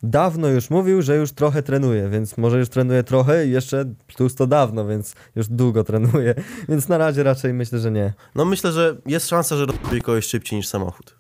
[0.03, 3.85] dawno już mówił, że już trochę trenuje, więc może już trenuje trochę i jeszcze
[4.15, 6.35] plus to dawno, więc już długo trenuje.
[6.69, 8.13] Więc na razie raczej myślę, że nie.
[8.35, 11.16] No myślę, że jest szansa, że rozbije kogoś szybciej niż samochód.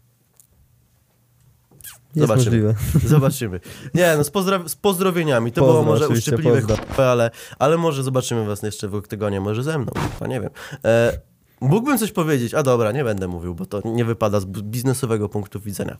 [2.17, 2.73] Jest Zobaczymy.
[2.73, 2.75] możliwe.
[3.15, 3.59] Zobaczymy.
[3.93, 5.51] Nie, no z, pozdra- z pozdrowieniami.
[5.51, 6.77] To było Pozdro, może oczywiście, uszczypliwe, pozdro.
[6.77, 10.49] k***a, ale, ale może zobaczymy was jeszcze w oktagonie, może ze mną, k***a, nie wiem.
[10.85, 11.19] E,
[11.61, 15.59] mógłbym coś powiedzieć, a dobra, nie będę mówił, bo to nie wypada z biznesowego punktu
[15.59, 15.97] widzenia.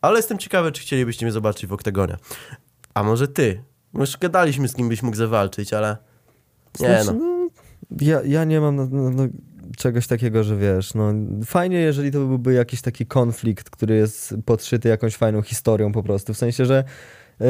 [0.00, 2.16] Ale jestem ciekawy, czy chcielibyście mnie zobaczyć w oktagonie.
[2.94, 3.62] A może ty?
[3.92, 5.96] My Już gadaliśmy, z kim byś mógł zawalczyć, ale...
[6.80, 7.48] Nie Znaczy, no.
[8.00, 9.22] Ja, ja nie mam no, no, no,
[9.76, 11.12] czegoś takiego, że wiesz, no
[11.44, 16.34] fajnie, jeżeli to byłby jakiś taki konflikt, który jest podszyty jakąś fajną historią po prostu,
[16.34, 16.84] w sensie, że
[17.40, 17.46] yy,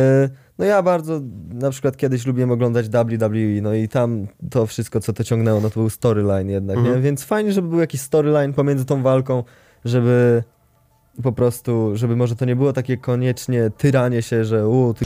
[0.58, 1.20] no ja bardzo
[1.52, 5.70] na przykład kiedyś lubiłem oglądać WWE, no i tam to wszystko, co to ciągnęło, no
[5.70, 6.96] to był storyline jednak, Mhm.
[6.96, 7.02] nie?
[7.02, 9.44] Więc fajnie, żeby był jakiś storyline pomiędzy tą walką,
[9.84, 10.42] żeby
[11.22, 15.04] po prostu, żeby może to nie było takie koniecznie tyranie się, że u, ty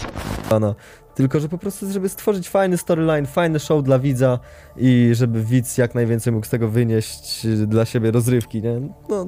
[1.15, 4.39] tylko że po prostu, żeby stworzyć fajny storyline, fajny show dla widza
[4.77, 8.81] i żeby widz jak najwięcej mógł z tego wynieść y, dla siebie rozrywki, nie?
[9.09, 9.27] No,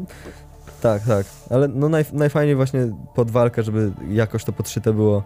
[0.81, 5.23] tak, tak, ale no naj, najfajniej właśnie pod walkę, żeby jakoś to podszyte było.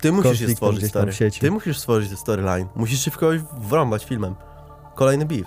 [0.00, 1.12] Ty musisz je stworzyć, stary.
[1.12, 1.40] w sieci.
[1.40, 2.68] Ty musisz stworzyć storyline.
[2.74, 4.34] Musisz się w kogoś wrąbać filmem.
[4.94, 5.46] Kolejny beef.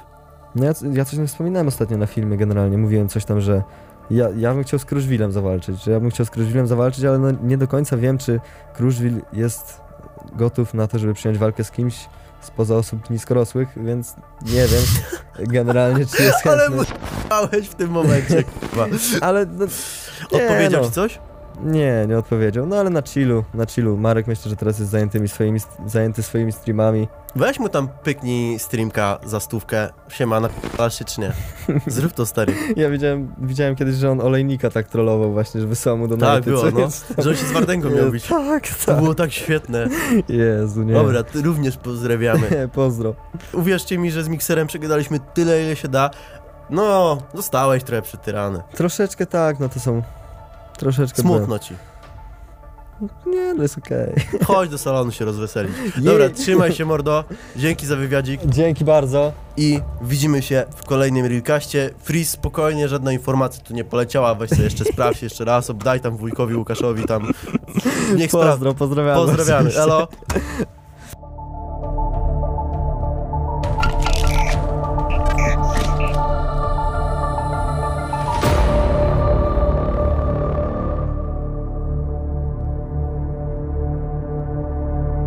[0.56, 3.64] No ja, ja coś nie wspominałem ostatnio na filmie generalnie, mówiłem coś tam, że
[4.12, 7.20] ja, ja bym chciał z Kruszwilem zawalczyć, że ja bym chciał z Kruszwilem zawalczyć, ale
[7.20, 8.40] no nie do końca wiem, czy
[8.74, 9.85] Kruszwil jest
[10.34, 11.96] gotów na to, żeby przyjąć walkę z kimś
[12.42, 14.84] spoza osób niskorosłych, więc nie wiem
[15.56, 16.76] generalnie, czy jest Ale chętny.
[17.24, 18.44] musiałeś w tym momencie.
[19.22, 19.66] Ale no,
[20.32, 20.88] nie, Odpowiedział no.
[20.88, 21.20] ci coś?
[21.64, 22.66] Nie, nie odpowiedział.
[22.66, 23.98] No ale na chillu, na chillu.
[23.98, 27.08] Marek myślę, że teraz jest zajętymi swoimi, zajęty swoimi streamami.
[27.36, 29.90] Weź mu tam pyknij streamka za stówkę.
[30.10, 31.32] Siema, napalasz się czy nie?
[31.88, 32.54] Zrób to, stary.
[32.76, 36.44] Ja widziałem, widziałem kiedyś, że on olejnika tak trollował właśnie, że wysyłał mu do Tak,
[36.44, 36.90] było, no.
[37.24, 38.28] Że on się z Wardęgą miał bić.
[38.46, 39.02] Tak, To tak.
[39.02, 39.88] było tak świetne.
[40.30, 40.94] Jezu, nie.
[40.94, 42.50] Dobra, również pozdrawiamy.
[42.60, 43.16] Nie, pozdro.
[43.54, 46.10] Uwierzcie mi, że z mikserem przegadaliśmy tyle, ile się da.
[46.70, 48.64] No, zostałeś trochę przytyrany.
[48.76, 50.02] Troszeczkę tak, no to są...
[50.78, 51.74] Troszeczkę Smutno ci.
[51.74, 51.96] byłem.
[53.26, 54.14] Nie, no jest okej.
[54.48, 55.72] Chodź do salonu się rozweselić.
[55.98, 57.24] Dobra, trzymaj się, mordo.
[57.56, 58.42] Dzięki za wywiadzik.
[58.46, 59.32] Dzięki bardzo.
[59.58, 61.90] I widzimy się w kolejnym Realcaście.
[62.00, 64.36] Freeze, spokojnie, żadna informacja tu nie poleciała.
[64.36, 67.32] Weź sobie jeszcze sprawdź jeszcze raz, daj tam wujkowi Łukaszowi tam.
[68.16, 68.32] Niech.
[68.32, 69.16] Pozdro, pozdrawiamy.
[69.26, 69.76] Pozdrawiamy.
[69.76, 70.08] Elo.